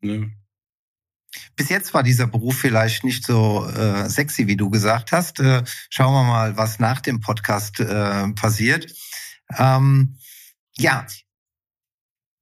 Ne? 0.00 0.30
Bis 1.56 1.68
jetzt 1.68 1.92
war 1.94 2.02
dieser 2.02 2.26
Beruf 2.26 2.58
vielleicht 2.58 3.04
nicht 3.04 3.24
so 3.24 3.66
äh, 3.68 4.08
sexy, 4.08 4.46
wie 4.46 4.56
du 4.56 4.70
gesagt 4.70 5.12
hast. 5.12 5.40
Äh, 5.40 5.62
schauen 5.90 6.14
wir 6.14 6.24
mal, 6.24 6.56
was 6.56 6.78
nach 6.78 7.00
dem 7.00 7.20
Podcast 7.20 7.80
äh, 7.80 8.28
passiert. 8.32 8.92
Ähm, 9.58 10.16
ja, 10.76 11.06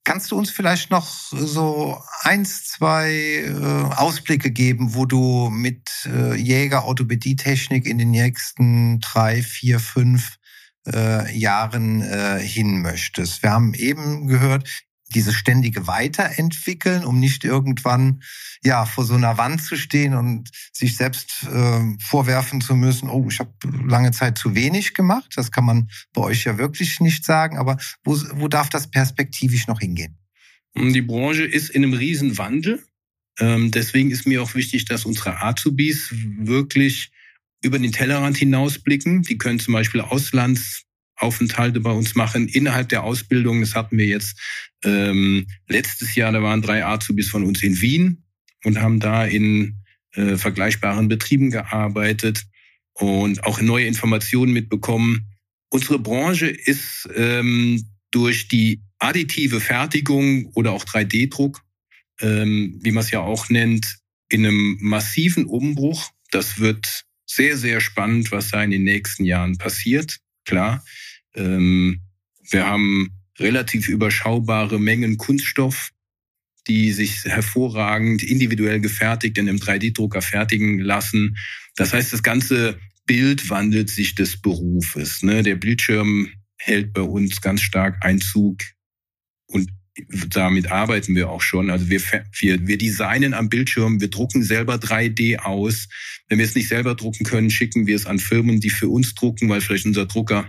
kannst 0.07 0.31
du 0.31 0.37
uns 0.37 0.49
vielleicht 0.51 0.89
noch 0.89 1.05
so 1.05 2.01
eins, 2.21 2.65
zwei 2.65 3.11
äh, 3.11 3.95
Ausblicke 3.95 4.51
geben, 4.51 4.95
wo 4.95 5.05
du 5.05 5.49
mit 5.49 5.89
äh, 6.05 6.35
Jäger 6.35 6.85
Orthopädietechnik 6.85 7.85
in 7.85 7.97
den 7.97 8.11
nächsten 8.11 9.01
drei, 9.01 9.43
vier, 9.43 9.81
fünf 9.81 10.37
äh, 10.85 11.29
Jahren 11.37 12.01
äh, 12.01 12.39
hin 12.39 12.81
möchtest? 12.81 13.43
Wir 13.43 13.51
haben 13.51 13.73
eben 13.73 14.27
gehört, 14.27 14.69
dieses 15.13 15.35
ständige 15.35 15.87
Weiterentwickeln, 15.87 17.05
um 17.05 17.19
nicht 17.19 17.43
irgendwann 17.43 18.21
ja 18.63 18.85
vor 18.85 19.05
so 19.05 19.13
einer 19.13 19.37
Wand 19.37 19.61
zu 19.61 19.77
stehen 19.77 20.13
und 20.13 20.49
sich 20.73 20.97
selbst 20.97 21.43
äh, 21.43 21.81
vorwerfen 21.99 22.61
zu 22.61 22.75
müssen, 22.75 23.09
oh, 23.09 23.27
ich 23.29 23.39
habe 23.39 23.53
lange 23.85 24.11
Zeit 24.11 24.37
zu 24.37 24.55
wenig 24.55 24.93
gemacht. 24.93 25.31
Das 25.35 25.51
kann 25.51 25.65
man 25.65 25.89
bei 26.13 26.21
euch 26.21 26.43
ja 26.43 26.57
wirklich 26.57 26.99
nicht 26.99 27.23
sagen. 27.23 27.57
Aber 27.57 27.77
wo, 28.03 28.17
wo 28.33 28.47
darf 28.47 28.69
das 28.69 28.89
perspektivisch 28.89 29.67
noch 29.67 29.79
hingehen? 29.79 30.17
Die 30.75 31.01
Branche 31.01 31.43
ist 31.43 31.69
in 31.69 31.83
einem 31.83 31.93
riesen 31.93 32.37
Wandel. 32.37 32.83
Ähm, 33.39 33.71
deswegen 33.71 34.11
ist 34.11 34.27
mir 34.27 34.41
auch 34.41 34.55
wichtig, 34.55 34.85
dass 34.85 35.05
unsere 35.05 35.41
Azubis 35.41 36.09
wirklich 36.11 37.11
über 37.63 37.79
den 37.79 37.91
Tellerrand 37.91 38.37
hinausblicken. 38.37 39.23
Die 39.23 39.37
können 39.37 39.59
zum 39.59 39.73
Beispiel 39.73 40.01
Auslandsaufenthalte 41.17 41.79
bei 41.79 41.91
uns 41.91 42.15
machen 42.15 42.47
innerhalb 42.47 42.89
der 42.89 43.03
Ausbildung. 43.03 43.61
Das 43.61 43.75
hatten 43.75 43.97
wir 43.97 44.05
jetzt 44.05 44.39
ähm, 44.83 45.47
letztes 45.67 46.15
Jahr. 46.15 46.31
Da 46.31 46.41
waren 46.41 46.61
drei 46.61 46.85
Azubis 46.85 47.29
von 47.29 47.43
uns 47.43 47.63
in 47.63 47.81
Wien 47.81 48.23
und 48.63 48.79
haben 48.79 48.99
da 48.99 49.25
in 49.25 49.83
äh, 50.13 50.37
vergleichbaren 50.37 51.07
Betrieben 51.07 51.51
gearbeitet 51.51 52.45
und 52.93 53.43
auch 53.43 53.61
neue 53.61 53.85
Informationen 53.85 54.53
mitbekommen. 54.53 55.27
Unsere 55.69 55.99
Branche 55.99 56.47
ist 56.47 57.09
ähm, 57.15 57.83
durch 58.11 58.47
die 58.47 58.81
additive 58.99 59.59
Fertigung 59.59 60.47
oder 60.53 60.71
auch 60.71 60.85
3D-Druck, 60.85 61.61
ähm, 62.21 62.79
wie 62.81 62.91
man 62.91 63.03
es 63.03 63.11
ja 63.11 63.19
auch 63.19 63.49
nennt, 63.49 63.97
in 64.29 64.45
einem 64.45 64.77
massiven 64.79 65.45
Umbruch. 65.45 66.09
Das 66.31 66.59
wird 66.59 67.05
sehr, 67.25 67.57
sehr 67.57 67.81
spannend, 67.81 68.31
was 68.31 68.51
da 68.51 68.63
in 68.63 68.71
den 68.71 68.83
nächsten 68.83 69.25
Jahren 69.25 69.57
passiert. 69.57 70.19
Klar, 70.47 70.83
ähm, 71.35 72.01
wir 72.49 72.65
haben 72.65 73.09
relativ 73.37 73.89
überschaubare 73.89 74.79
Mengen 74.79 75.17
Kunststoff, 75.17 75.91
die 76.67 76.93
sich 76.93 77.25
hervorragend 77.25 78.23
individuell 78.23 78.79
gefertigt 78.79 79.37
in 79.37 79.49
einem 79.49 79.59
3D-Drucker 79.59 80.21
fertigen 80.21 80.79
lassen. 80.79 81.37
Das 81.75 81.93
heißt, 81.93 82.13
das 82.13 82.23
ganze 82.23 82.79
Bild 83.05 83.49
wandelt 83.49 83.89
sich 83.89 84.15
des 84.15 84.41
Berufes. 84.41 85.21
Ne? 85.21 85.43
Der 85.43 85.55
Bildschirm 85.55 86.29
hält 86.57 86.93
bei 86.93 87.01
uns 87.01 87.41
ganz 87.41 87.61
stark 87.61 88.03
Einzug 88.03 88.61
und 89.47 89.69
damit 90.29 90.71
arbeiten 90.71 91.15
wir 91.15 91.29
auch 91.29 91.41
schon. 91.41 91.69
Also 91.69 91.89
wir, 91.89 92.01
wir, 92.39 92.67
wir 92.67 92.77
designen 92.77 93.33
am 93.33 93.49
Bildschirm, 93.49 93.99
wir 93.99 94.09
drucken 94.09 94.43
selber 94.43 94.75
3D 94.75 95.37
aus. 95.39 95.87
Wenn 96.27 96.39
wir 96.39 96.45
es 96.45 96.55
nicht 96.55 96.67
selber 96.67 96.95
drucken 96.95 97.25
können, 97.25 97.49
schicken 97.49 97.87
wir 97.87 97.95
es 97.95 98.05
an 98.05 98.19
Firmen, 98.19 98.59
die 98.59 98.69
für 98.69 98.89
uns 98.89 99.15
drucken, 99.15 99.49
weil 99.49 99.61
vielleicht 99.61 99.85
unser 99.85 100.05
Drucker 100.05 100.47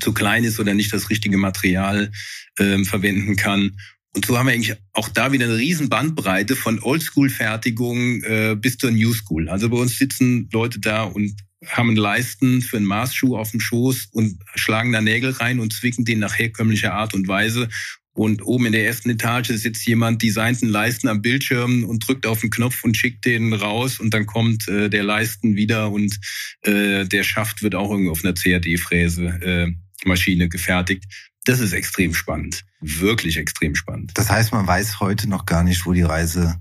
zu 0.00 0.12
klein 0.12 0.44
ist 0.44 0.58
oder 0.58 0.74
nicht 0.74 0.92
das 0.92 1.10
richtige 1.10 1.36
Material 1.36 2.10
ähm, 2.58 2.84
verwenden 2.84 3.36
kann. 3.36 3.76
Und 4.14 4.26
so 4.26 4.38
haben 4.38 4.46
wir 4.46 4.54
eigentlich 4.54 4.76
auch 4.92 5.08
da 5.08 5.32
wieder 5.32 5.46
eine 5.46 5.56
riesen 5.56 5.88
Bandbreite 5.88 6.54
von 6.54 6.80
Oldschool-Fertigung 6.80 8.22
äh, 8.22 8.56
bis 8.58 8.78
zur 8.78 8.92
New 8.92 9.12
School. 9.12 9.48
Also 9.48 9.68
bei 9.68 9.76
uns 9.76 9.98
sitzen 9.98 10.48
Leute 10.52 10.78
da 10.78 11.02
und 11.02 11.34
haben 11.66 11.96
Leisten 11.96 12.62
für 12.62 12.76
einen 12.76 12.86
Maßschuh 12.86 13.36
auf 13.36 13.50
dem 13.50 13.60
Schoß 13.60 14.08
und 14.12 14.38
schlagen 14.54 14.92
da 14.92 15.00
Nägel 15.00 15.30
rein 15.30 15.60
und 15.60 15.72
zwicken 15.72 16.04
den 16.04 16.20
nach 16.20 16.38
herkömmlicher 16.38 16.92
Art 16.92 17.14
und 17.14 17.26
Weise. 17.26 17.68
Und 18.14 18.46
oben 18.46 18.66
in 18.66 18.72
der 18.72 18.86
ersten 18.86 19.10
Etage 19.10 19.48
sitzt 19.48 19.86
jemand, 19.86 20.22
designt 20.22 20.62
einen 20.62 20.70
Leisten 20.70 21.08
am 21.08 21.20
Bildschirm 21.20 21.84
und 21.84 22.06
drückt 22.06 22.26
auf 22.26 22.40
den 22.40 22.50
Knopf 22.50 22.84
und 22.84 22.96
schickt 22.96 23.24
den 23.24 23.52
raus 23.52 23.98
und 23.98 24.14
dann 24.14 24.24
kommt 24.26 24.68
äh, 24.68 24.88
der 24.88 25.02
Leisten 25.02 25.56
wieder 25.56 25.90
und 25.90 26.18
äh, 26.62 27.04
der 27.04 27.24
Schaft 27.24 27.62
wird 27.62 27.74
auch 27.74 27.90
irgendwie 27.90 28.10
auf 28.10 28.24
einer 28.24 28.34
CAD-Fräse 28.34 29.24
äh, 29.26 29.72
Maschine 30.06 30.48
gefertigt. 30.48 31.04
Das 31.44 31.58
ist 31.58 31.72
extrem 31.72 32.14
spannend. 32.14 32.64
Wirklich 32.80 33.36
extrem 33.36 33.74
spannend. 33.74 34.12
Das 34.14 34.30
heißt, 34.30 34.52
man 34.52 34.66
weiß 34.66 35.00
heute 35.00 35.28
noch 35.28 35.44
gar 35.44 35.64
nicht, 35.64 35.84
wo 35.84 35.92
die 35.92 36.02
Reise 36.02 36.56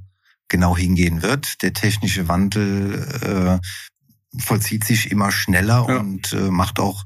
genau 0.48 0.76
hingehen 0.76 1.22
wird. 1.22 1.62
Der 1.62 1.74
technische 1.74 2.28
Wandel 2.28 3.62
äh, 3.62 4.40
vollzieht 4.42 4.84
sich 4.84 5.12
immer 5.12 5.32
schneller 5.32 5.86
Ja. 5.88 5.98
und 6.00 6.34
äh, 6.34 6.50
macht 6.50 6.80
auch, 6.80 7.06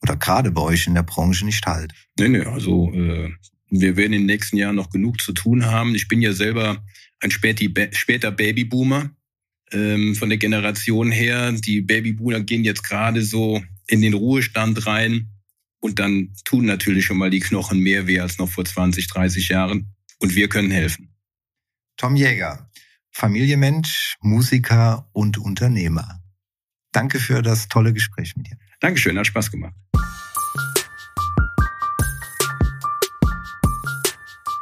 oder 0.00 0.16
gerade 0.16 0.50
bei 0.50 0.62
euch 0.62 0.86
in 0.86 0.94
der 0.94 1.02
Branche 1.02 1.44
nicht 1.44 1.66
halt. 1.66 1.92
Nee, 2.18 2.28
nee, 2.28 2.40
also 2.44 2.90
äh, 2.92 3.30
wir 3.80 3.96
werden 3.96 4.12
in 4.12 4.20
den 4.22 4.26
nächsten 4.26 4.58
Jahren 4.58 4.76
noch 4.76 4.90
genug 4.90 5.20
zu 5.20 5.32
tun 5.32 5.64
haben. 5.64 5.94
Ich 5.94 6.06
bin 6.06 6.20
ja 6.20 6.32
selber 6.32 6.84
ein 7.20 7.30
später 7.30 8.30
Babyboomer 8.30 9.10
ähm, 9.72 10.14
von 10.14 10.28
der 10.28 10.38
Generation 10.38 11.10
her. 11.10 11.52
Die 11.52 11.80
Babyboomer 11.80 12.40
gehen 12.40 12.64
jetzt 12.64 12.84
gerade 12.84 13.22
so 13.22 13.62
in 13.86 14.02
den 14.02 14.12
Ruhestand 14.12 14.86
rein 14.86 15.30
und 15.80 15.98
dann 15.98 16.34
tun 16.44 16.66
natürlich 16.66 17.06
schon 17.06 17.16
mal 17.16 17.30
die 17.30 17.40
Knochen 17.40 17.78
mehr 17.78 18.06
weh 18.06 18.20
als 18.20 18.38
noch 18.38 18.50
vor 18.50 18.64
20, 18.64 19.08
30 19.08 19.48
Jahren. 19.48 19.94
Und 20.18 20.36
wir 20.36 20.48
können 20.48 20.70
helfen. 20.70 21.14
Tom 21.96 22.14
Jäger, 22.14 22.70
Familienmensch, 23.10 24.16
Musiker 24.20 25.08
und 25.12 25.38
Unternehmer. 25.38 26.22
Danke 26.92 27.18
für 27.18 27.40
das 27.40 27.68
tolle 27.68 27.94
Gespräch 27.94 28.36
mit 28.36 28.48
dir. 28.48 28.58
Dankeschön, 28.80 29.18
hat 29.18 29.26
Spaß 29.26 29.50
gemacht. 29.50 29.74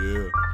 yeah. 0.00 0.47